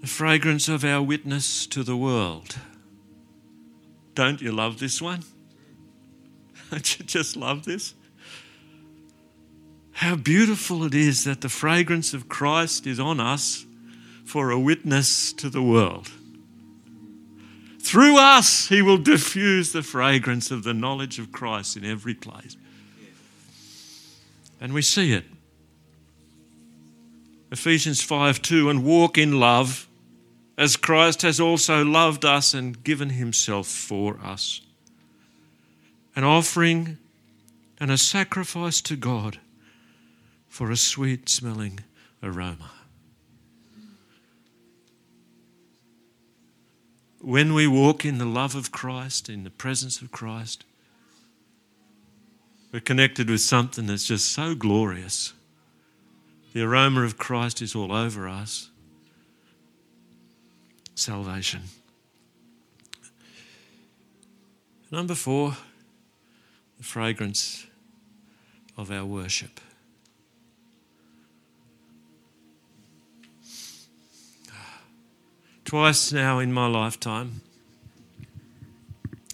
the 0.00 0.06
fragrance 0.06 0.68
of 0.68 0.84
our 0.84 1.02
witness 1.02 1.66
to 1.66 1.82
the 1.82 1.96
world. 1.96 2.60
Don't 4.14 4.40
you 4.40 4.52
love 4.52 4.78
this 4.78 5.00
one? 5.00 5.22
Don't 6.70 6.98
you 6.98 7.04
just 7.04 7.36
love 7.36 7.64
this? 7.64 7.94
How 9.92 10.16
beautiful 10.16 10.84
it 10.84 10.94
is 10.94 11.24
that 11.24 11.40
the 11.42 11.48
fragrance 11.48 12.14
of 12.14 12.28
Christ 12.28 12.86
is 12.86 12.98
on 12.98 13.20
us 13.20 13.66
for 14.24 14.50
a 14.50 14.58
witness 14.58 15.32
to 15.34 15.50
the 15.50 15.62
world. 15.62 16.10
Through 17.80 18.16
us, 18.18 18.68
He 18.68 18.80
will 18.80 18.98
diffuse 18.98 19.72
the 19.72 19.82
fragrance 19.82 20.50
of 20.50 20.64
the 20.64 20.72
knowledge 20.72 21.18
of 21.18 21.30
Christ 21.30 21.76
in 21.76 21.84
every 21.84 22.14
place. 22.14 22.56
And 24.60 24.72
we 24.72 24.82
see 24.82 25.12
it. 25.12 25.24
Ephesians 27.50 28.00
5 28.00 28.40
2 28.40 28.70
and 28.70 28.84
walk 28.84 29.18
in 29.18 29.38
love 29.38 29.86
as 30.56 30.76
Christ 30.76 31.22
has 31.22 31.40
also 31.40 31.84
loved 31.84 32.24
us 32.24 32.54
and 32.54 32.82
given 32.84 33.10
Himself 33.10 33.66
for 33.66 34.18
us. 34.22 34.60
An 36.14 36.24
offering 36.24 36.98
and 37.80 37.90
a 37.90 37.98
sacrifice 37.98 38.80
to 38.82 38.96
God 38.96 39.38
for 40.48 40.70
a 40.70 40.76
sweet 40.76 41.28
smelling 41.28 41.80
aroma. 42.22 42.70
when 47.22 47.54
we 47.54 47.68
walk 47.68 48.04
in 48.04 48.18
the 48.18 48.24
love 48.24 48.56
of 48.56 48.72
Christ, 48.72 49.28
in 49.28 49.44
the 49.44 49.50
presence 49.50 50.02
of 50.02 50.10
Christ, 50.10 50.64
we're 52.72 52.80
connected 52.80 53.30
with 53.30 53.40
something 53.40 53.86
that's 53.86 54.06
just 54.06 54.32
so 54.32 54.56
glorious. 54.56 55.32
The 56.52 56.62
aroma 56.62 57.02
of 57.02 57.18
Christ 57.18 57.62
is 57.62 57.76
all 57.76 57.92
over 57.92 58.28
us. 58.28 58.70
Salvation. 61.02 61.62
Number 64.90 65.14
four, 65.14 65.56
the 66.78 66.84
fragrance 66.84 67.66
of 68.76 68.90
our 68.90 69.04
worship. 69.04 69.60
twice 75.72 76.12
now 76.12 76.38
in 76.38 76.52
my 76.52 76.66
lifetime, 76.66 77.40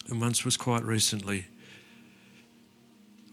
and 0.09 0.21
once 0.21 0.45
was 0.45 0.57
quite 0.57 0.85
recently. 0.85 1.47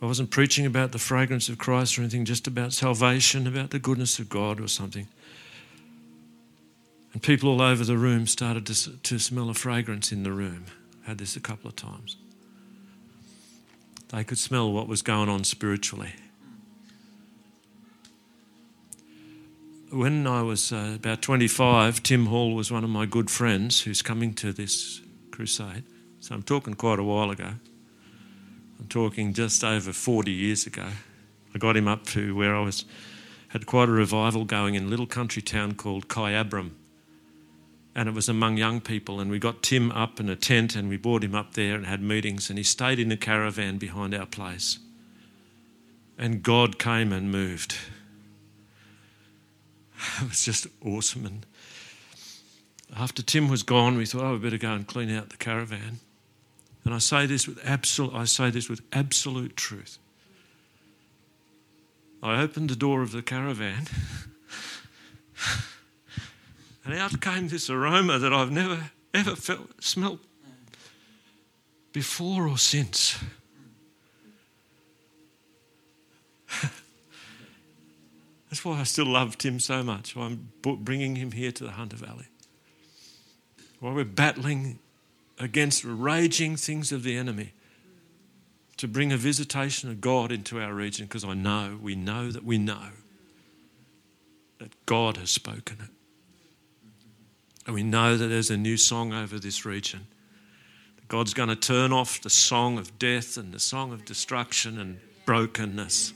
I 0.02 0.08
wasn't 0.08 0.32
preaching 0.32 0.66
about 0.66 0.92
the 0.92 0.98
fragrance 0.98 1.48
of 1.48 1.60
Christ 1.60 2.00
or 2.00 2.02
anything, 2.02 2.26
just 2.26 2.48
about 2.48 2.74
salvation, 2.74 3.46
about 3.46 3.70
the 3.70 3.78
goodness 3.78 4.18
of 4.18 4.28
God 4.28 4.60
or 4.60 4.68
something. 4.68 5.08
And 7.16 7.24
people 7.24 7.48
all 7.48 7.62
over 7.62 7.86
the 7.86 7.98
room 7.98 8.28
started 8.28 8.66
to, 8.66 8.98
to 8.98 9.20
smell 9.20 9.50
a 9.50 9.54
fragrance 9.54 10.12
in 10.12 10.24
the 10.24 10.34
room. 10.34 10.66
I 11.06 11.12
had 11.12 11.18
this 11.18 11.38
a 11.38 11.40
couple 11.40 11.70
of 11.70 11.78
times. 11.78 12.18
They 14.10 14.26
could 14.26 14.38
smell 14.38 14.70
what 14.74 14.90
was 14.90 15.02
going 15.02 15.30
on 15.30 15.46
spiritually. 15.46 16.12
when 19.92 20.28
I 20.28 20.42
was 20.42 20.74
uh, 20.74 20.92
about 20.96 21.22
25, 21.22 22.04
Tim 22.04 22.26
Hall 22.26 22.54
was 22.54 22.70
one 22.70 22.84
of 22.84 22.90
my 22.90 23.06
good 23.06 23.32
friends 23.32 23.84
who's 23.84 24.02
coming 24.02 24.34
to 24.34 24.52
this 24.52 25.00
crusade. 25.32 25.84
So 26.20 26.36
I'm 26.36 26.44
talking 26.44 26.74
quite 26.74 27.00
a 27.00 27.04
while 27.04 27.32
ago. 27.32 27.52
I'm 28.78 28.88
talking 28.90 29.32
just 29.32 29.64
over 29.64 29.94
40 29.94 30.32
years 30.32 30.68
ago. 30.68 30.88
I 31.54 31.60
got 31.60 31.78
him 31.78 31.88
up 31.88 32.04
to 32.08 32.36
where 32.36 32.54
I 32.54 32.60
was, 32.60 32.84
had 33.50 33.66
quite 33.66 33.88
a 33.88 33.94
revival 33.94 34.44
going 34.44 34.76
in 34.76 34.84
a 34.84 34.88
little 34.88 35.06
country 35.06 35.42
town 35.42 35.76
called 35.76 36.10
Kyabram. 36.10 36.72
And 37.96 38.10
it 38.10 38.14
was 38.14 38.28
among 38.28 38.58
young 38.58 38.82
people. 38.82 39.20
And 39.20 39.32
we 39.32 39.40
got 39.40 39.64
Tim 39.64 39.92
up 39.92 40.20
in 40.20 40.30
a 40.30 40.36
tent 40.36 40.76
and 40.76 40.90
we 40.90 40.98
brought 40.98 41.24
him 41.24 41.34
up 41.34 41.54
there 41.54 41.76
and 41.76 41.86
had 41.86 42.02
meetings. 42.02 42.50
And 42.50 42.60
he 42.60 42.64
stayed 42.64 43.00
in 43.00 43.12
a 43.12 43.18
caravan 43.18 43.78
behind 43.78 44.14
our 44.14 44.26
place. 44.26 44.80
And 46.18 46.44
God 46.44 46.78
came 46.78 47.14
and 47.14 47.32
moved. 47.32 47.78
it 50.22 50.30
was 50.30 50.44
just 50.44 50.68
awesome. 50.84 51.26
And 51.26 51.46
after 52.96 53.22
Tim 53.22 53.48
was 53.48 53.64
gone, 53.64 53.98
we 53.98 54.06
thought, 54.06 54.24
oh, 54.24 54.34
we 54.34 54.40
better 54.40 54.58
go 54.58 54.74
and 54.74 54.86
clean 54.86 55.10
out 55.10 55.30
the 55.30 55.38
caravan. 55.38 56.00
And 56.84 56.94
I 56.94 57.00
say 57.00 57.26
this 57.26 57.48
with 57.48 57.60
absolute, 57.66 58.14
I 58.14 58.26
say 58.26 58.52
this 58.52 58.70
with 58.70 58.82
absolute 58.94 59.58
truth. 59.58 59.98
I 62.22 62.42
opened 62.42 62.70
the 62.70 62.76
door 62.76 63.02
of 63.02 63.12
the 63.12 63.22
caravan, 63.22 63.88
and 66.86 66.94
out 66.94 67.20
came 67.20 67.48
this 67.48 67.70
aroma 67.70 68.20
that 68.20 68.32
I've 68.32 68.52
never 68.52 68.92
ever 69.14 69.36
felt 69.36 69.84
smelt 69.84 70.20
before 71.92 72.48
or 72.48 72.58
since. 72.58 73.18
That's 78.50 78.64
why 78.64 78.80
I 78.80 78.84
still 78.84 79.08
love 79.08 79.38
Tim 79.38 79.60
so 79.60 79.84
much. 79.84 80.16
I'm 80.16 80.52
bringing 80.62 81.16
him 81.16 81.32
here 81.32 81.52
to 81.54 81.64
the 81.64 81.72
Hunter 81.72 81.96
Valley. 81.96 82.28
While 83.80 83.94
we're 83.94 84.06
battling 84.06 84.80
against 85.40 85.84
raging 85.84 86.56
things 86.56 86.92
of 86.92 87.04
the 87.04 87.18
enemy, 87.18 87.54
to 88.78 88.88
bring 88.88 89.12
a 89.14 89.18
visitation 89.18 89.90
of 89.90 90.02
God 90.02 90.32
into 90.32 90.62
our 90.62 90.74
region, 90.74 91.06
because 91.06 91.24
I 91.24 91.34
know, 91.34 91.80
we 91.82 91.96
know 91.96 92.32
that 92.32 92.44
we 92.44 92.58
know 92.58 92.90
that 94.60 94.86
God 94.86 95.18
has 95.18 95.30
spoken 95.30 95.78
it. 95.82 95.95
And 97.66 97.74
we 97.74 97.84
know 97.84 98.18
that 98.18 98.28
there's 98.28 98.52
a 98.52 98.58
new 98.58 98.78
song 98.78 99.14
over 99.14 99.40
this 99.40 99.66
region. 99.66 100.08
God's 101.08 101.34
going 101.34 101.50
to 101.50 101.56
turn 101.56 101.92
off 101.92 102.22
the 102.22 102.30
song 102.30 102.78
of 102.78 102.98
death 103.00 103.38
and 103.38 103.54
the 103.54 103.60
song 103.60 103.92
of 103.94 104.06
destruction 104.06 104.80
and 104.80 105.00
brokenness 105.26 106.14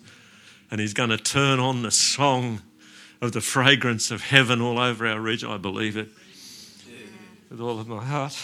and 0.72 0.80
He's 0.80 0.93
going 0.93 1.10
to 1.10 1.18
turn 1.18 1.60
on 1.60 1.82
the 1.82 1.91
song 1.91 2.62
of 3.22 3.32
the 3.32 3.41
fragrance 3.41 4.12
of 4.12 4.22
heaven 4.22 4.62
all 4.62 4.80
over 4.80 5.08
our 5.08 5.20
region. 5.20 5.50
I 5.50 5.58
believe 5.58 5.97
it 5.97 6.10
with 7.50 7.60
all 7.60 7.80
of 7.80 7.88
my 7.88 8.04
heart. 8.04 8.38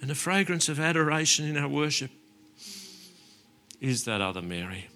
And 0.00 0.10
the 0.10 0.16
fragrance 0.16 0.68
of 0.68 0.80
adoration 0.80 1.46
in 1.46 1.56
our 1.56 1.68
worship 1.68 2.10
is 3.80 4.04
that 4.04 4.20
other 4.20 4.42
Mary. 4.42 4.88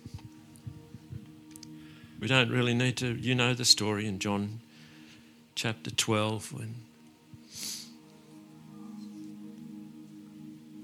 We 2.18 2.26
don't 2.26 2.50
really 2.50 2.74
need 2.74 2.96
to, 2.98 3.14
you 3.14 3.34
know 3.34 3.54
the 3.54 3.64
story 3.64 4.07
in 4.07 4.18
John 4.18 4.61
chapter 5.57 5.90
12 5.90 6.52
when 6.52 6.74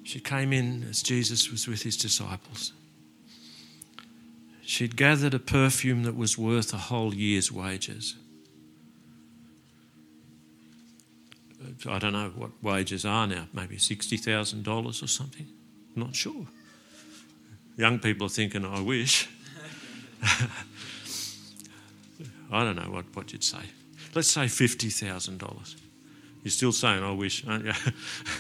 she 0.03 0.19
came 0.19 0.53
in 0.53 0.83
as 0.89 1.03
Jesus 1.03 1.51
was 1.51 1.69
with 1.69 1.83
his 1.83 1.97
disciples. 1.97 2.73
She'd 4.63 4.97
gathered 4.97 5.35
a 5.35 5.39
perfume 5.39 6.05
that 6.05 6.17
was 6.17 6.39
worth 6.39 6.73
a 6.73 6.79
whole 6.79 7.15
year's 7.15 7.53
wages. 7.53 8.17
I 11.87 11.99
don't 11.99 12.15
know 12.15 12.33
what 12.35 12.51
wages 12.63 13.05
are 13.05 13.27
now, 13.27 13.49
maybe 13.53 13.77
$60,000 13.77 14.67
or 14.87 15.07
something. 15.07 15.47
I'm 15.95 16.03
not 16.03 16.17
sure. 16.17 16.47
Young 17.77 17.99
people 17.99 18.27
are 18.27 18.31
thinking, 18.31 18.65
I 18.65 18.81
wish. 18.81 19.29
I 22.51 22.65
don't 22.65 22.77
know 22.77 22.91
what, 22.91 23.05
what 23.15 23.33
you'd 23.33 23.45
say. 23.45 23.61
Let's 24.15 24.31
say 24.31 24.43
$50,000. 24.43 25.77
You're 26.43 26.51
still 26.51 26.73
saying, 26.73 27.03
I 27.03 27.13
wish, 27.13 27.47
aren't 27.47 27.67
you? 27.67 27.73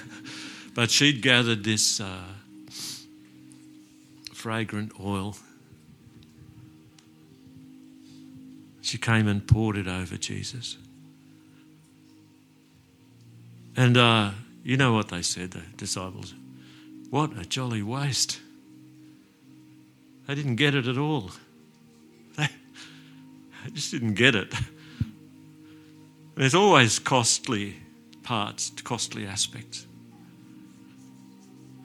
but 0.74 0.90
she'd 0.90 1.22
gathered 1.22 1.64
this 1.64 2.00
uh, 2.00 2.18
fragrant 4.32 4.92
oil 5.00 5.36
She 8.92 8.98
came 8.98 9.26
and 9.28 9.46
poured 9.46 9.78
it 9.78 9.86
over 9.86 10.18
Jesus. 10.18 10.76
And 13.74 13.96
uh, 13.96 14.32
you 14.62 14.76
know 14.76 14.92
what 14.92 15.08
they 15.08 15.22
said, 15.22 15.52
the 15.52 15.62
disciples? 15.78 16.34
What 17.08 17.38
a 17.38 17.44
jolly 17.46 17.82
waste. 17.82 18.40
They 20.26 20.34
didn't 20.34 20.56
get 20.56 20.74
it 20.74 20.88
at 20.88 20.98
all. 20.98 21.30
They, 22.36 22.48
they 23.64 23.70
just 23.70 23.92
didn't 23.92 24.14
get 24.14 24.34
it. 24.34 24.52
There's 26.34 26.54
always 26.54 26.98
costly 26.98 27.76
parts, 28.22 28.70
costly 28.82 29.26
aspects. 29.26 29.86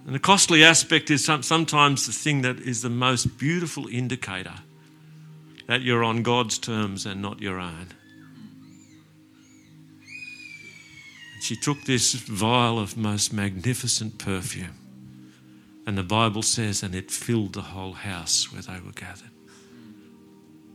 And 0.06 0.16
the 0.16 0.20
costly 0.20 0.64
aspect 0.64 1.12
is 1.12 1.26
sometimes 1.26 2.08
the 2.08 2.14
thing 2.14 2.42
that 2.44 2.60
is 2.62 2.82
the 2.82 2.90
most 2.90 3.38
beautiful 3.38 3.88
indicator 3.88 4.54
that 5.68 5.82
you're 5.82 6.04
on 6.04 6.24
God's 6.24 6.58
terms 6.58 7.06
and 7.06 7.22
not 7.22 7.42
your 7.42 7.60
own. 7.60 7.88
And 11.34 11.44
she 11.44 11.58
took 11.58 11.84
this 11.84 12.14
vial 12.14 12.80
of 12.80 12.96
most 12.96 13.34
magnificent 13.34 14.18
perfume, 14.18 14.78
and 15.86 15.98
the 15.98 16.04
Bible 16.04 16.42
says, 16.42 16.84
and 16.84 16.96
it 16.96 17.12
filled 17.12 17.52
the 17.52 17.62
whole 17.62 17.94
house 17.94 18.52
where 18.54 18.62
they 18.62 18.80
were 18.80 18.94
gathered. 18.94 19.32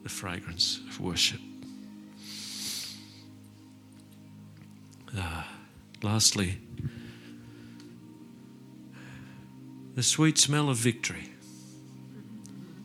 The 0.03 0.11
fragrance 0.11 0.79
of 0.91 1.01
worship. 1.01 1.41
Uh, 5.17 5.43
lastly, 6.03 6.59
the 9.95 10.03
sweet 10.03 10.39
smell 10.39 10.71
of 10.71 10.77
victory, 10.77 11.31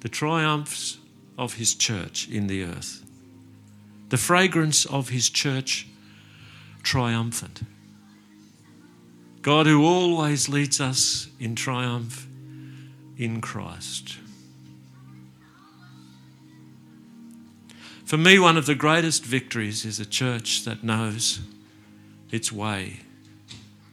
the 0.01 0.09
triumphs 0.09 0.97
of 1.38 1.53
his 1.53 1.73
church 1.73 2.28
in 2.30 2.47
the 2.47 2.63
earth, 2.63 3.03
the 4.09 4.17
fragrance 4.17 4.86
of 4.86 5.09
his 5.09 5.30
church 5.30 5.88
triumphant. 6.84 7.61
God, 9.41 9.65
who 9.65 9.86
always 9.86 10.49
leads 10.49 10.82
us 10.82 11.28
in 11.39 11.55
triumph 11.55 12.28
in 13.17 13.39
Christ. 13.39 14.17
For 18.03 18.17
me, 18.17 18.39
one 18.39 18.57
of 18.57 18.65
the 18.65 18.75
greatest 18.75 19.25
victories 19.25 19.86
is 19.86 19.99
a 19.99 20.05
church 20.05 20.63
that 20.65 20.84
knows 20.84 21.39
its 22.32 22.51
way 22.51 23.01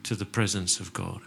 to 0.02 0.14
the 0.14 0.24
presence 0.24 0.80
of 0.80 0.92
God. 0.92 1.20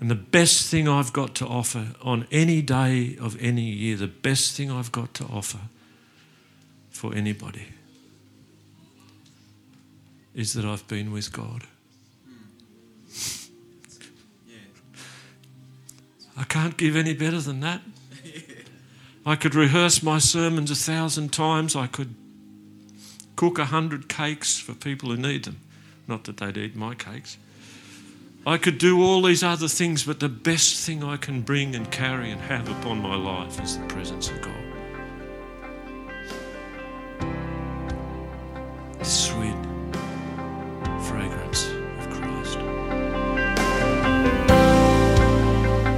And 0.00 0.10
the 0.10 0.16
best 0.16 0.68
thing 0.68 0.88
I've 0.88 1.12
got 1.12 1.34
to 1.36 1.46
offer 1.46 1.94
on 2.02 2.26
any 2.32 2.60
day 2.60 3.16
of 3.20 3.40
any 3.40 3.62
year, 3.62 3.96
the 3.96 4.08
best 4.08 4.56
thing 4.56 4.70
I've 4.70 4.90
got 4.90 5.14
to 5.14 5.24
offer 5.24 5.60
for 6.90 7.14
anybody 7.14 7.68
is 10.34 10.54
that 10.54 10.64
I've 10.64 10.86
been 10.88 11.12
with 11.12 11.32
God. 11.32 11.62
I 16.36 16.44
can't 16.44 16.76
give 16.76 16.96
any 16.96 17.14
better 17.14 17.40
than 17.40 17.60
that. 17.60 17.82
I 19.26 19.36
could 19.36 19.54
rehearse 19.54 20.02
my 20.02 20.18
sermons 20.18 20.70
a 20.70 20.74
thousand 20.74 21.32
times. 21.32 21.76
I 21.76 21.86
could 21.86 22.14
cook 23.36 23.58
a 23.58 23.66
hundred 23.66 24.08
cakes 24.08 24.58
for 24.58 24.74
people 24.74 25.10
who 25.10 25.16
need 25.16 25.44
them. 25.44 25.60
Not 26.06 26.24
that 26.24 26.38
they'd 26.38 26.56
eat 26.56 26.76
my 26.76 26.94
cakes. 26.94 27.36
I 28.44 28.58
could 28.58 28.78
do 28.78 29.02
all 29.02 29.22
these 29.22 29.44
other 29.44 29.68
things, 29.68 30.04
but 30.04 30.18
the 30.18 30.28
best 30.28 30.84
thing 30.84 31.04
I 31.04 31.16
can 31.16 31.42
bring 31.42 31.76
and 31.76 31.88
carry 31.92 32.30
and 32.30 32.40
have 32.40 32.68
upon 32.68 32.98
my 32.98 33.14
life 33.14 33.62
is 33.62 33.78
the 33.78 33.84
presence 33.86 34.30
of 34.30 34.42
God. 34.42 34.52
Sweet 39.02 39.54
fragrance 41.06 41.66
of 41.98 42.10
Christ. 42.10 42.58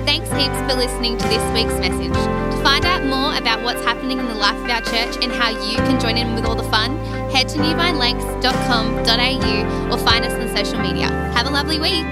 Thanks 0.04 0.30
heaps 0.32 0.60
for 0.70 0.74
listening 0.74 1.16
to 1.16 1.28
this 1.28 1.52
week's 1.54 1.78
message. 1.80 2.43
Find 2.64 2.84
out 2.86 3.04
more 3.04 3.36
about 3.36 3.62
what's 3.62 3.84
happening 3.84 4.18
in 4.18 4.26
the 4.26 4.34
life 4.34 4.56
of 4.56 4.70
our 4.70 4.80
church 4.80 5.22
and 5.22 5.30
how 5.30 5.50
you 5.50 5.76
can 5.76 6.00
join 6.00 6.16
in 6.16 6.34
with 6.34 6.46
all 6.46 6.54
the 6.54 6.64
fun, 6.64 6.96
head 7.30 7.46
to 7.50 7.58
newvinelancs.com.au 7.58 9.92
or 9.92 9.98
find 9.98 10.24
us 10.24 10.32
on 10.32 10.48
social 10.56 10.80
media. 10.80 11.08
Have 11.34 11.46
a 11.46 11.50
lovely 11.50 11.78
week. 11.78 12.06